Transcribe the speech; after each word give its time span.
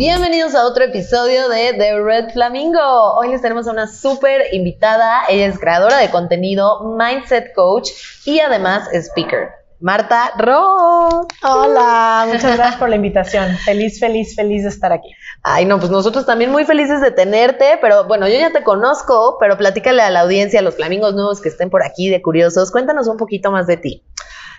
Bienvenidos 0.00 0.54
a 0.54 0.64
otro 0.64 0.84
episodio 0.84 1.50
de 1.50 1.74
The 1.74 2.00
Red 2.00 2.30
Flamingo. 2.30 2.80
Hoy 3.18 3.28
les 3.28 3.42
tenemos 3.42 3.68
a 3.68 3.72
una 3.72 3.86
súper 3.86 4.46
invitada. 4.54 5.24
Ella 5.28 5.44
es 5.44 5.58
creadora 5.58 5.98
de 5.98 6.08
contenido, 6.08 6.96
mindset 6.96 7.52
coach 7.54 7.90
y 8.24 8.40
además 8.40 8.88
speaker. 8.94 9.50
Marta 9.78 10.32
Ross. 10.38 11.26
Hola, 11.42 12.24
muchas 12.28 12.56
gracias 12.56 12.76
por 12.76 12.88
la 12.88 12.96
invitación. 12.96 13.58
Feliz, 13.58 14.00
feliz, 14.00 14.34
feliz 14.34 14.62
de 14.62 14.70
estar 14.70 14.90
aquí. 14.90 15.10
Ay, 15.42 15.66
no, 15.66 15.78
pues 15.78 15.90
nosotros 15.90 16.24
también 16.24 16.50
muy 16.50 16.64
felices 16.64 17.02
de 17.02 17.10
tenerte, 17.10 17.78
pero 17.82 18.04
bueno, 18.04 18.26
yo 18.26 18.38
ya 18.38 18.50
te 18.52 18.62
conozco, 18.62 19.36
pero 19.38 19.58
platícale 19.58 20.00
a 20.00 20.08
la 20.08 20.20
audiencia, 20.20 20.60
a 20.60 20.62
los 20.62 20.76
flamingos 20.76 21.12
nuevos 21.12 21.42
que 21.42 21.50
estén 21.50 21.68
por 21.68 21.84
aquí 21.84 22.08
de 22.08 22.22
curiosos, 22.22 22.70
cuéntanos 22.70 23.06
un 23.06 23.18
poquito 23.18 23.52
más 23.52 23.66
de 23.66 23.76
ti. 23.76 24.02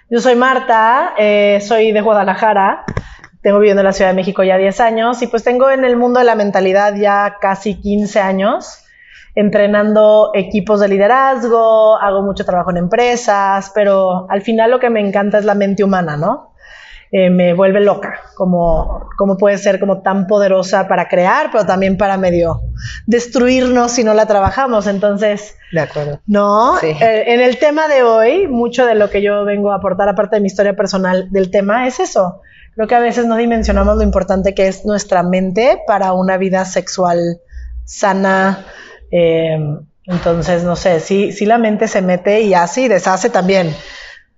Yo 0.08 0.22
soy 0.22 0.36
Marta, 0.36 1.16
eh, 1.18 1.60
soy 1.68 1.94
de 1.94 2.02
Guadalajara, 2.02 2.86
tengo 3.42 3.60
viviendo 3.60 3.82
en 3.82 3.88
la 3.88 3.94
Ciudad 3.94 4.12
de 4.12 4.16
México 4.16 4.44
ya 4.44 4.58
10 4.58 4.80
años 4.80 5.22
y 5.22 5.28
pues 5.28 5.44
tengo 5.44 5.70
en 5.70 5.84
el 5.84 5.98
mundo 5.98 6.20
de 6.20 6.26
la 6.26 6.36
mentalidad 6.36 6.96
ya 6.96 7.38
casi 7.42 7.76
15 7.76 8.20
años, 8.20 8.84
entrenando 9.36 10.32
equipos 10.34 10.80
de 10.80 10.88
liderazgo, 10.88 11.98
hago 11.98 12.22
mucho 12.22 12.46
trabajo 12.46 12.72
en 12.72 12.78
empresas, 12.78 13.72
pero 13.74 14.28
al 14.30 14.42
final 14.42 14.72
lo 14.72 14.80
que 14.80 14.90
me 14.90 15.00
encanta 15.00 15.40
es 15.40 15.46
la 15.46 15.56
mente 15.56 15.84
humana, 15.84 16.18
¿no? 16.18 16.52
Eh, 17.14 17.30
me 17.30 17.54
vuelve 17.54 17.82
loca, 17.82 18.22
como, 18.36 19.10
como 19.18 19.36
puede 19.36 19.58
ser 19.58 19.82
como 19.82 20.02
tan 20.02 20.28
poderosa 20.28 20.88
para 20.88 21.10
crear, 21.10 21.50
pero 21.52 21.66
también 21.66 21.98
para 21.98 22.16
medio 22.16 22.62
destruirnos 23.06 23.92
si 23.92 24.06
no 24.06 24.14
la 24.14 24.28
trabajamos. 24.28 24.88
Entonces, 24.88 25.58
de 25.74 25.82
acuerdo. 25.82 26.22
No, 26.26 26.80
eh, 26.82 27.24
en 27.28 27.42
el 27.42 27.58
tema 27.58 27.90
de 27.90 28.04
hoy, 28.04 28.48
mucho 28.48 28.86
de 28.86 28.96
lo 28.96 29.10
que 29.10 29.22
yo 29.22 29.44
vengo 29.44 29.74
a 29.74 29.76
aportar, 29.76 30.08
aparte 30.08 30.38
de 30.38 30.42
mi 30.42 30.48
historia 30.48 30.74
personal 30.74 31.30
del 31.32 31.52
tema, 31.52 31.86
es 31.86 32.00
eso. 32.00 32.40
Creo 32.76 32.88
que 32.88 32.96
a 32.96 33.00
veces 33.00 33.26
no 33.26 33.36
dimensionamos 33.36 33.98
lo 33.98 34.04
importante 34.04 34.56
que 34.56 34.68
es 34.68 34.86
nuestra 34.86 35.24
mente 35.24 35.82
para 35.86 36.14
una 36.14 36.38
vida 36.38 36.66
sexual 36.66 37.42
sana. 37.86 38.66
Eh, 39.12 39.58
entonces, 40.06 40.64
no 40.64 40.76
sé, 40.76 41.00
si, 41.00 41.32
si 41.32 41.46
la 41.46 41.58
mente 41.58 41.88
se 41.88 42.02
mete 42.02 42.42
y 42.42 42.54
y 42.54 42.88
deshace 42.88 43.30
también. 43.30 43.76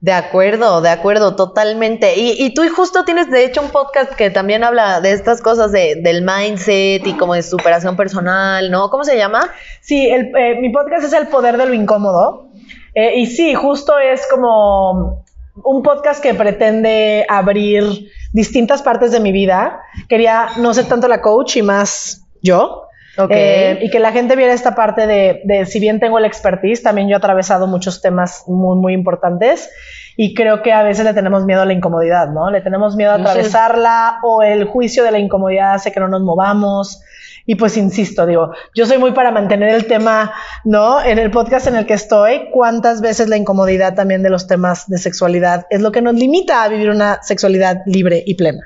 De 0.02 0.12
acuerdo, 0.12 0.82
de 0.82 0.90
acuerdo, 0.90 1.38
totalmente. 1.38 2.20
Y, 2.20 2.36
y, 2.38 2.54
tú 2.54 2.64
justo 2.76 3.06
tienes, 3.06 3.32
de 3.32 3.46
hecho, 3.46 3.62
un 3.62 3.70
podcast 3.70 4.12
que 4.12 4.30
también 4.30 4.66
habla 4.66 5.00
de 5.00 5.14
estas 5.14 5.42
cosas 5.42 5.72
de, 5.72 5.96
del 5.96 6.26
mindset 6.26 7.08
y 7.08 7.14
como 7.14 7.36
de 7.36 7.42
superación 7.42 7.96
personal, 7.96 8.70
¿no? 8.70 8.90
¿Cómo 8.90 9.06
se 9.06 9.16
llama? 9.16 9.50
Sí, 9.80 10.08
eh, 10.08 10.58
mi 10.60 10.72
podcast 10.72 11.06
es 11.06 11.14
El 11.14 11.28
Poder 11.28 11.56
de 11.56 11.68
lo 11.68 11.74
Incómodo. 11.74 12.50
Eh, 12.96 13.20
y 13.20 13.28
sí, 13.28 13.54
justo 13.54 13.98
es 13.98 14.28
como 14.30 15.23
un 15.56 15.84
podcast 15.84 16.22
que 16.22 16.34
pretende 16.34 17.26
abrir 17.30 18.10
distintas 18.32 18.82
partes 18.82 19.12
de 19.12 19.20
mi 19.20 19.32
vida. 19.32 19.80
Quería 20.10 20.50
no 20.58 20.74
ser 20.74 20.86
tanto 20.86 21.08
la 21.08 21.22
coach 21.22 21.58
y 21.58 21.62
más 21.62 22.26
yo. 22.42 22.88
Okay. 23.16 23.38
Eh, 23.38 23.80
y 23.84 23.90
que 23.92 24.00
la 24.00 24.12
gente 24.12 24.36
viera 24.36 24.54
esta 24.54 24.74
parte 24.74 25.06
de, 25.06 25.42
de, 25.46 25.66
si 25.66 25.80
bien 25.80 26.00
tengo 26.00 26.18
el 26.18 26.26
expertise, 26.26 26.82
también 26.82 27.08
yo 27.08 27.14
he 27.14 27.18
atravesado 27.18 27.68
muchos 27.68 28.02
temas 28.02 28.44
muy, 28.48 28.76
muy 28.78 28.94
importantes 28.94 29.70
y 30.16 30.34
creo 30.34 30.62
que 30.62 30.72
a 30.72 30.84
veces 30.84 31.06
le 31.06 31.14
tenemos 31.14 31.46
miedo 31.46 31.62
a 31.62 31.66
la 31.66 31.74
incomodidad, 31.74 32.30
¿no? 32.30 32.52
Le 32.52 32.62
tenemos 32.62 32.96
miedo 32.96 33.12
a 33.12 33.16
atravesarla 33.16 34.20
o 34.24 34.44
el 34.44 34.66
juicio 34.66 35.04
de 35.04 35.12
la 35.12 35.20
incomodidad 35.20 35.74
hace 35.74 35.92
que 35.92 36.00
no 36.00 36.08
nos 36.08 36.22
movamos. 36.22 37.02
Y 37.46 37.56
pues 37.56 37.76
insisto, 37.76 38.26
digo, 38.26 38.54
yo 38.74 38.86
soy 38.86 39.00
muy 39.00 39.12
para 39.12 39.32
mantener 39.32 39.76
el 39.76 39.86
tema, 39.86 40.34
¿no? 40.64 41.04
En 41.04 41.20
el 41.20 41.30
podcast 41.30 41.68
en 41.68 41.76
el 41.76 41.86
que 41.86 41.94
estoy, 41.94 42.50
cuántas 42.52 43.02
veces 43.02 43.28
la 43.28 43.36
incomodidad 43.36 43.96
también 43.96 44.24
de 44.24 44.30
los 44.30 44.48
temas 44.48 44.88
de 44.88 44.98
sexualidad 44.98 45.66
es 45.70 45.82
lo 45.82 45.92
que 45.92 46.02
nos 46.02 46.14
limita 46.14 46.64
a 46.64 46.70
vivir 46.70 46.90
una 46.90 47.22
sexualidad 47.22 47.82
libre 47.86 48.24
y 48.26 48.36
plena. 48.36 48.62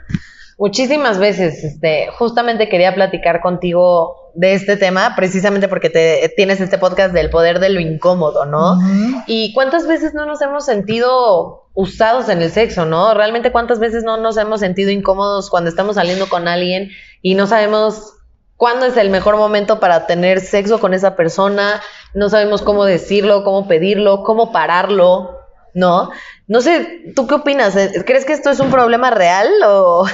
Muchísimas 0.60 1.18
veces, 1.18 1.64
este, 1.64 2.08
justamente 2.18 2.70
quería 2.70 2.94
platicar 2.94 3.42
contigo 3.42 4.27
de 4.38 4.54
este 4.54 4.78
tema, 4.78 5.16
precisamente 5.16 5.68
porque 5.68 5.90
te, 5.90 6.32
tienes 6.38 6.62
este 6.62 6.78
podcast 6.78 7.12
del 7.12 7.32
poder 7.32 7.60
de 7.60 7.70
lo 7.70 7.80
incómodo, 7.80 8.46
¿no? 8.46 8.74
Uh 8.74 8.76
-huh. 8.76 9.24
Y 9.26 9.52
cuántas 9.54 9.88
veces 9.88 10.14
no 10.14 10.28
nos 10.28 10.44
hemos 10.44 10.64
sentido 10.64 11.70
usados 11.74 12.30
en 12.30 12.44
el 12.44 12.52
sexo, 12.52 12.86
¿no? 12.86 13.16
Realmente 13.16 13.52
cuántas 13.52 13.80
veces 13.80 14.04
no 14.04 14.18
nos 14.18 14.38
hemos 14.38 14.60
sentido 14.60 14.92
incómodos 14.92 15.50
cuando 15.50 15.72
estamos 15.72 15.96
saliendo 15.96 16.30
con 16.30 16.48
alguien 16.48 16.92
y 17.24 17.34
no 17.34 17.48
sabemos 17.48 18.14
cuándo 18.58 18.86
es 18.86 18.96
el 18.98 19.10
mejor 19.10 19.38
momento 19.38 19.80
para 19.80 20.06
tener 20.06 20.40
sexo 20.40 20.80
con 20.80 20.94
esa 20.94 21.16
persona, 21.16 21.82
no 22.14 22.30
sabemos 22.30 22.62
cómo 22.62 22.86
decirlo, 22.86 23.44
cómo 23.44 23.68
pedirlo, 23.68 24.22
cómo 24.24 24.52
pararlo, 24.52 25.40
¿no? 25.74 26.12
No 26.46 26.62
sé, 26.62 27.12
¿tú 27.16 27.26
qué 27.26 27.34
opinas? 27.34 27.76
¿Crees 28.06 28.24
que 28.24 28.34
esto 28.34 28.52
es 28.52 28.60
un 28.60 28.70
problema 28.70 29.10
real 29.10 29.48
o...? 29.66 30.06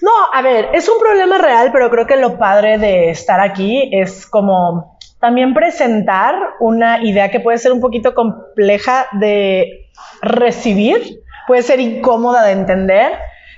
No, 0.00 0.10
a 0.32 0.42
ver, 0.42 0.70
es 0.74 0.88
un 0.88 0.98
problema 0.98 1.38
real, 1.38 1.70
pero 1.72 1.90
creo 1.90 2.06
que 2.06 2.16
lo 2.16 2.38
padre 2.38 2.78
de 2.78 3.10
estar 3.10 3.40
aquí 3.40 3.90
es 3.92 4.26
como 4.26 4.98
también 5.20 5.54
presentar 5.54 6.34
una 6.60 7.02
idea 7.04 7.30
que 7.30 7.40
puede 7.40 7.58
ser 7.58 7.72
un 7.72 7.80
poquito 7.80 8.14
compleja 8.14 9.06
de 9.12 9.88
recibir, 10.22 11.20
puede 11.48 11.62
ser 11.62 11.80
incómoda 11.80 12.44
de 12.44 12.52
entender, 12.52 13.12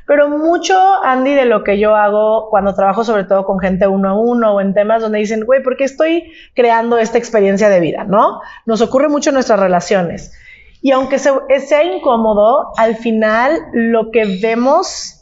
pero 0.06 0.28
mucho, 0.28 0.76
Andy, 1.04 1.34
de 1.34 1.44
lo 1.44 1.62
que 1.62 1.78
yo 1.78 1.94
hago 1.94 2.48
cuando 2.50 2.74
trabajo 2.74 3.04
sobre 3.04 3.24
todo 3.24 3.44
con 3.44 3.60
gente 3.60 3.86
uno 3.86 4.08
a 4.08 4.18
uno 4.18 4.54
o 4.54 4.60
en 4.60 4.74
temas 4.74 5.02
donde 5.02 5.18
dicen, 5.18 5.44
güey, 5.44 5.62
¿por 5.62 5.76
qué 5.76 5.84
estoy 5.84 6.32
creando 6.54 6.98
esta 6.98 7.18
experiencia 7.18 7.68
de 7.68 7.78
vida? 7.78 8.04
¿No? 8.04 8.40
Nos 8.66 8.80
ocurre 8.80 9.08
mucho 9.08 9.30
en 9.30 9.34
nuestras 9.34 9.60
relaciones. 9.60 10.32
Y 10.82 10.92
aunque 10.92 11.18
sea 11.18 11.84
incómodo, 11.84 12.72
al 12.76 12.96
final 12.96 13.52
lo 13.72 14.10
que 14.10 14.40
vemos 14.42 15.19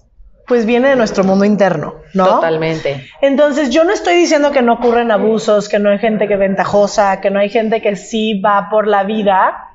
pues 0.48 0.64
viene 0.64 0.88
de 0.88 0.96
nuestro 0.96 1.22
mundo 1.24 1.44
interno, 1.44 1.96
¿no? 2.14 2.26
Totalmente. 2.26 3.06
Entonces, 3.20 3.70
yo 3.70 3.84
no 3.84 3.92
estoy 3.92 4.14
diciendo 4.14 4.50
que 4.50 4.62
no 4.62 4.74
ocurren 4.74 5.10
abusos, 5.10 5.68
que 5.68 5.78
no 5.78 5.90
hay 5.90 5.98
gente 5.98 6.26
que 6.26 6.34
es 6.34 6.40
ventajosa, 6.40 7.20
que 7.20 7.30
no 7.30 7.38
hay 7.38 7.50
gente 7.50 7.82
que 7.82 7.94
sí 7.96 8.40
va 8.40 8.68
por 8.70 8.86
la 8.86 9.04
vida 9.04 9.68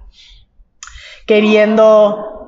queriendo 1.26 2.48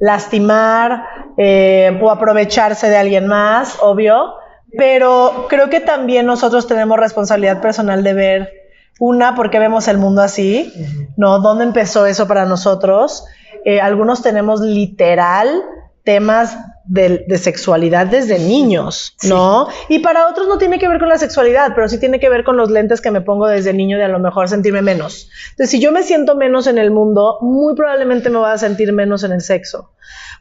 lastimar 0.00 1.04
eh, 1.36 1.98
o 2.00 2.10
aprovecharse 2.10 2.88
de 2.88 2.96
alguien 2.96 3.26
más, 3.26 3.78
obvio, 3.82 4.34
pero 4.76 5.46
creo 5.48 5.68
que 5.68 5.80
también 5.80 6.26
nosotros 6.26 6.66
tenemos 6.66 6.98
responsabilidad 6.98 7.60
personal 7.60 8.04
de 8.04 8.14
ver, 8.14 8.52
una, 9.00 9.34
por 9.34 9.50
qué 9.50 9.58
vemos 9.58 9.88
el 9.88 9.98
mundo 9.98 10.22
así, 10.22 10.72
¿no? 11.16 11.38
¿Dónde 11.40 11.64
empezó 11.64 12.06
eso 12.06 12.26
para 12.26 12.46
nosotros? 12.46 13.24
Eh, 13.64 13.80
algunos 13.80 14.22
tenemos 14.22 14.60
literal 14.60 15.62
temas 16.04 16.56
de, 16.88 17.24
de, 17.28 17.38
sexualidad 17.38 18.06
desde 18.06 18.38
niños, 18.38 19.14
¿no? 19.22 19.68
Sí. 19.86 19.96
Y 19.96 19.98
para 19.98 20.26
otros 20.26 20.48
no 20.48 20.56
tiene 20.56 20.78
que 20.78 20.88
ver 20.88 20.98
con 20.98 21.08
la 21.08 21.18
sexualidad, 21.18 21.72
pero 21.74 21.88
sí 21.88 21.98
tiene 21.98 22.18
que 22.18 22.30
ver 22.30 22.44
con 22.44 22.56
los 22.56 22.70
lentes 22.70 23.00
que 23.00 23.10
me 23.10 23.20
pongo 23.20 23.46
desde 23.46 23.74
niño 23.74 23.98
de 23.98 24.04
a 24.04 24.08
lo 24.08 24.18
mejor 24.18 24.48
sentirme 24.48 24.80
menos. 24.80 25.28
Entonces, 25.50 25.70
si 25.70 25.80
yo 25.80 25.92
me 25.92 26.02
siento 26.02 26.34
menos 26.34 26.66
en 26.66 26.78
el 26.78 26.90
mundo, 26.90 27.38
muy 27.42 27.74
probablemente 27.74 28.30
me 28.30 28.38
voy 28.38 28.50
a 28.50 28.58
sentir 28.58 28.92
menos 28.92 29.22
en 29.22 29.32
el 29.32 29.42
sexo, 29.42 29.92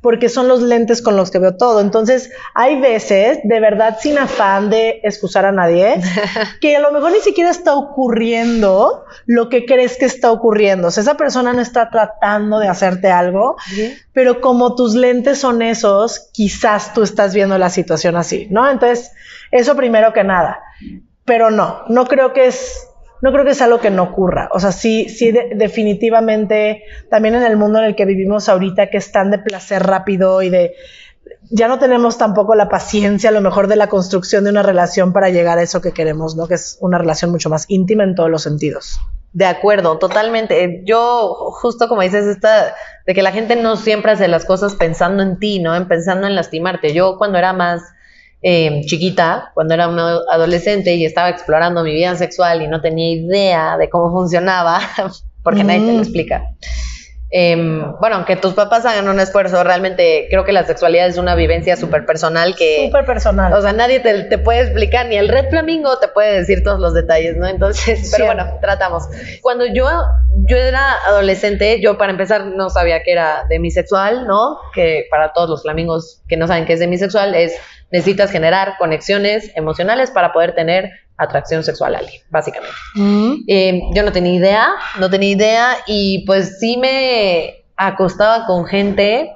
porque 0.01 0.29
son 0.29 0.47
los 0.47 0.61
lentes 0.61 1.01
con 1.01 1.17
los 1.17 1.31
que 1.31 1.39
veo 1.39 1.57
todo. 1.57 1.81
Entonces, 1.81 2.29
hay 2.53 2.79
veces, 2.79 3.39
de 3.43 3.59
verdad, 3.59 3.97
sin 3.99 4.17
afán 4.17 4.69
de 4.69 5.01
excusar 5.03 5.45
a 5.45 5.51
nadie, 5.51 5.95
que 6.61 6.77
a 6.77 6.79
lo 6.79 6.91
mejor 6.91 7.11
ni 7.11 7.19
siquiera 7.19 7.49
está 7.49 7.75
ocurriendo 7.75 9.03
lo 9.25 9.49
que 9.49 9.65
crees 9.65 9.97
que 9.97 10.05
está 10.05 10.31
ocurriendo. 10.31 10.87
O 10.87 10.91
sea, 10.91 11.01
esa 11.01 11.17
persona 11.17 11.51
no 11.51 11.61
está 11.61 11.89
tratando 11.89 12.59
de 12.59 12.69
hacerte 12.69 13.11
algo, 13.11 13.57
¿Sí? 13.67 13.93
pero 14.13 14.39
como 14.39 14.75
tus 14.75 14.95
lentes 14.95 15.39
son 15.39 15.61
esos, 15.61 16.29
quizás 16.37 16.93
tú 16.93 17.01
estás 17.01 17.33
viendo 17.33 17.57
la 17.57 17.71
situación 17.71 18.15
así, 18.15 18.47
¿no? 18.51 18.69
Entonces, 18.69 19.11
eso 19.49 19.75
primero 19.75 20.13
que 20.13 20.23
nada. 20.23 20.59
Pero 21.25 21.49
no, 21.49 21.81
no 21.89 22.05
creo 22.05 22.31
que 22.31 22.45
es 22.45 22.87
no 23.23 23.31
creo 23.31 23.43
que 23.43 23.51
es 23.51 23.61
algo 23.63 23.79
que 23.79 23.89
no 23.89 24.03
ocurra. 24.03 24.47
O 24.51 24.59
sea, 24.59 24.71
sí, 24.71 25.09
sí, 25.09 25.31
de, 25.31 25.53
definitivamente, 25.55 26.83
también 27.09 27.33
en 27.33 27.41
el 27.41 27.57
mundo 27.57 27.79
en 27.79 27.85
el 27.85 27.95
que 27.95 28.05
vivimos 28.05 28.49
ahorita, 28.49 28.91
que 28.91 28.97
es 28.97 29.11
tan 29.11 29.31
de 29.31 29.39
placer 29.39 29.81
rápido 29.81 30.43
y 30.43 30.51
de. 30.51 30.75
Ya 31.49 31.67
no 31.67 31.79
tenemos 31.79 32.19
tampoco 32.19 32.53
la 32.53 32.69
paciencia, 32.69 33.31
a 33.31 33.33
lo 33.33 33.41
mejor, 33.41 33.67
de 33.67 33.75
la 33.75 33.89
construcción 33.89 34.43
de 34.43 34.51
una 34.51 34.61
relación 34.61 35.13
para 35.13 35.31
llegar 35.31 35.57
a 35.57 35.63
eso 35.63 35.81
que 35.81 35.91
queremos, 35.91 36.35
¿no? 36.35 36.47
Que 36.47 36.53
es 36.53 36.77
una 36.81 36.99
relación 36.99 37.31
mucho 37.31 37.49
más 37.49 37.65
íntima 37.67 38.03
en 38.03 38.13
todos 38.13 38.29
los 38.29 38.43
sentidos. 38.43 38.99
De 39.33 39.45
acuerdo, 39.45 39.97
totalmente. 39.97 40.81
Yo, 40.85 41.51
justo 41.51 41.87
como 41.87 42.01
dices, 42.01 42.25
esta, 42.25 42.75
de 43.05 43.13
que 43.13 43.21
la 43.21 43.31
gente 43.31 43.55
no 43.55 43.75
siempre 43.75 44.11
hace 44.11 44.27
las 44.27 44.45
cosas 44.45 44.75
pensando 44.75 45.21
en 45.21 45.37
ti, 45.37 45.59
¿no? 45.59 45.75
En 45.75 45.87
pensando 45.87 46.27
en 46.27 46.35
lastimarte. 46.35 46.93
Yo, 46.93 47.17
cuando 47.17 47.37
era 47.37 47.53
más 47.53 47.81
eh, 48.41 48.81
chiquita, 48.85 49.51
cuando 49.53 49.73
era 49.73 49.87
una 49.87 50.19
adolescente 50.31 50.95
y 50.95 51.05
estaba 51.05 51.29
explorando 51.29 51.83
mi 51.83 51.93
vida 51.93 52.15
sexual 52.15 52.61
y 52.61 52.67
no 52.67 52.81
tenía 52.81 53.11
idea 53.11 53.77
de 53.77 53.89
cómo 53.89 54.11
funcionaba, 54.11 54.79
porque 55.43 55.63
mm. 55.63 55.67
nadie 55.67 55.85
te 55.85 55.93
lo 55.93 55.99
explica. 55.99 56.43
Em, 57.29 57.93
bueno, 57.99 58.15
aunque 58.15 58.37
tus 58.37 58.53
papás 58.53 58.85
hagan 58.85 59.09
un 59.09 59.19
esfuerzo, 59.19 59.61
realmente 59.63 60.27
creo 60.29 60.45
que 60.45 60.53
la 60.53 60.65
sexualidad 60.65 61.07
es 61.07 61.17
una 61.17 61.35
vivencia 61.35 61.75
súper 61.75 62.05
personal 62.05 62.55
que... 62.55 62.85
Súper 62.85 63.05
personal. 63.05 63.51
O 63.51 63.61
sea, 63.61 63.73
nadie 63.73 63.99
te, 63.99 64.37
puede 64.37 64.61
explicar, 64.61 65.07
ni 65.07 65.17
el 65.17 65.27
Red 65.27 65.49
Flamingo 65.49 65.99
te 65.99 66.07
puede 66.07 66.37
decir 66.37 66.63
todos 66.63 66.79
los 66.79 66.93
detalles, 66.93 67.35
¿no? 67.35 67.47
Entonces, 67.47 68.09
pero 68.15 68.27
bueno, 68.27 68.57
tratamos. 68.61 69.09
Cuando 69.41 69.65
yo, 69.65 69.89
yo 70.47 70.55
era 70.55 70.93
adolescente, 71.05 71.81
yo 71.81 71.97
para 71.97 72.11
empezar 72.11 72.45
no 72.45 72.69
sabía 72.69 73.03
que 73.03 73.11
era 73.11 73.43
demisexual, 73.49 74.25
¿no? 74.25 74.59
Que 74.73 75.05
para 75.11 75.33
todos 75.33 75.49
los 75.49 75.63
flamingos 75.63 76.23
que 76.29 76.37
no 76.37 76.47
saben 76.47 76.65
que 76.65 76.73
es 76.73 76.79
demisexual 76.79 77.35
es 77.35 77.53
necesitas 77.91 78.31
generar 78.31 78.75
conexiones 78.77 79.51
emocionales 79.55 80.11
para 80.11 80.33
poder 80.33 80.55
tener 80.55 80.91
atracción 81.17 81.63
sexual 81.63 81.95
a 81.95 81.99
alguien, 81.99 82.21
básicamente. 82.29 82.75
Mm. 82.95 83.35
Eh, 83.47 83.81
yo 83.93 84.03
no 84.03 84.11
tenía 84.11 84.33
idea, 84.33 84.69
no 84.99 85.09
tenía 85.09 85.29
idea 85.29 85.77
y 85.87 86.25
pues 86.25 86.59
sí 86.59 86.77
me 86.77 87.65
acostaba 87.75 88.45
con 88.45 88.65
gente 88.65 89.33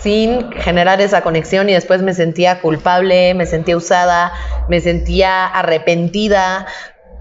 sin 0.00 0.52
generar 0.52 1.00
esa 1.00 1.22
conexión 1.22 1.68
y 1.70 1.72
después 1.72 2.02
me 2.02 2.14
sentía 2.14 2.60
culpable, 2.60 3.34
me 3.34 3.46
sentía 3.46 3.76
usada, 3.76 4.32
me 4.68 4.80
sentía 4.80 5.46
arrepentida, 5.46 6.66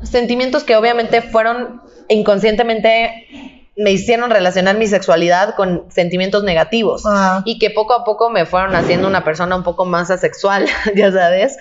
sentimientos 0.04 0.64
que 0.64 0.76
obviamente 0.76 1.22
fueron 1.22 1.82
inconscientemente 2.10 3.64
me 3.76 3.92
hicieron 3.92 4.30
relacionar 4.30 4.78
mi 4.78 4.88
sexualidad 4.88 5.56
con 5.56 5.86
sentimientos 5.90 6.44
negativos 6.44 7.04
ah. 7.06 7.42
y 7.46 7.58
que 7.58 7.72
poco 7.72 7.94
a 7.94 8.04
poco 8.04 8.30
me 8.30 8.46
fueron 8.46 8.76
haciendo 8.76 9.08
una 9.08 9.24
persona 9.24 9.56
un 9.56 9.64
poco 9.64 9.86
más 9.86 10.12
asexual, 10.12 10.68
ya 10.96 11.12
sabes, 11.12 11.58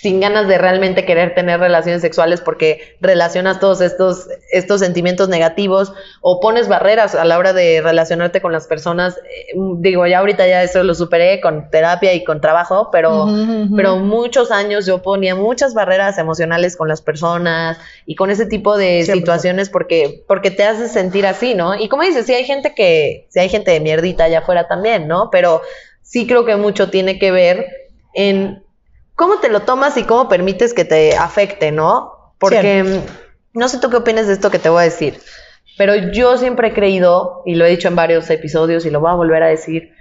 sin 0.00 0.18
ganas 0.18 0.48
de 0.48 0.56
realmente 0.56 1.04
querer 1.04 1.34
tener 1.34 1.60
relaciones 1.60 2.00
sexuales 2.00 2.40
porque 2.40 2.96
relacionas 3.02 3.60
todos 3.60 3.82
estos, 3.82 4.28
estos 4.50 4.80
sentimientos 4.80 5.28
negativos 5.28 5.92
o 6.22 6.40
pones 6.40 6.68
barreras 6.68 7.14
a 7.14 7.26
la 7.26 7.36
hora 7.38 7.52
de 7.52 7.82
relacionarte 7.82 8.40
con 8.40 8.50
las 8.50 8.66
personas. 8.66 9.18
Eh, 9.18 9.54
digo, 9.78 10.06
ya 10.06 10.20
ahorita 10.20 10.46
ya 10.46 10.62
eso 10.62 10.82
lo 10.84 10.94
superé 10.94 11.42
con 11.42 11.70
terapia 11.70 12.14
y 12.14 12.24
con 12.24 12.40
trabajo, 12.40 12.88
pero, 12.90 13.26
pero 13.76 13.96
muchos 13.96 14.50
años 14.50 14.86
yo 14.86 15.02
ponía 15.02 15.34
muchas 15.34 15.74
barreras 15.74 16.16
emocionales 16.16 16.78
con 16.78 16.88
las 16.88 17.02
personas 17.02 17.76
y 18.06 18.14
con 18.14 18.30
ese 18.30 18.46
tipo 18.46 18.78
de 18.78 19.04
situaciones 19.04 19.68
porque, 19.68 20.24
porque 20.26 20.50
te 20.50 20.64
hace 20.64 20.88
sentir 20.88 21.26
así, 21.26 21.54
¿no? 21.54 21.74
Y 21.74 21.90
como 21.90 22.04
dices, 22.04 22.24
sí 22.24 22.32
hay 22.32 22.44
gente 22.44 22.74
que, 22.74 23.26
sí 23.28 23.38
hay 23.38 23.50
gente 23.50 23.70
de 23.70 23.80
mierdita 23.80 24.24
allá 24.24 24.38
afuera 24.38 24.66
también, 24.66 25.08
¿no? 25.08 25.28
Pero 25.30 25.60
sí 26.00 26.26
creo 26.26 26.46
que 26.46 26.56
mucho 26.56 26.88
tiene 26.88 27.18
que 27.18 27.30
ver 27.32 27.66
en 28.14 28.64
cómo 29.20 29.36
te 29.36 29.50
lo 29.50 29.60
tomas 29.60 29.98
y 29.98 30.04
cómo 30.04 30.30
permites 30.30 30.72
que 30.72 30.86
te 30.86 31.14
afecte, 31.14 31.72
¿no? 31.72 32.32
Porque 32.38 32.82
mm, 32.82 33.58
no 33.58 33.68
sé 33.68 33.78
tú 33.78 33.90
qué 33.90 33.96
opinas 33.96 34.26
de 34.26 34.32
esto 34.32 34.50
que 34.50 34.58
te 34.58 34.70
voy 34.70 34.80
a 34.80 34.84
decir, 34.84 35.18
pero 35.76 35.94
yo 35.94 36.38
siempre 36.38 36.68
he 36.68 36.72
creído, 36.72 37.42
y 37.44 37.54
lo 37.54 37.66
he 37.66 37.68
dicho 37.68 37.88
en 37.88 37.96
varios 37.96 38.30
episodios 38.30 38.86
y 38.86 38.90
lo 38.90 38.98
voy 39.00 39.10
a 39.10 39.16
volver 39.16 39.42
a 39.42 39.48
decir, 39.48 39.92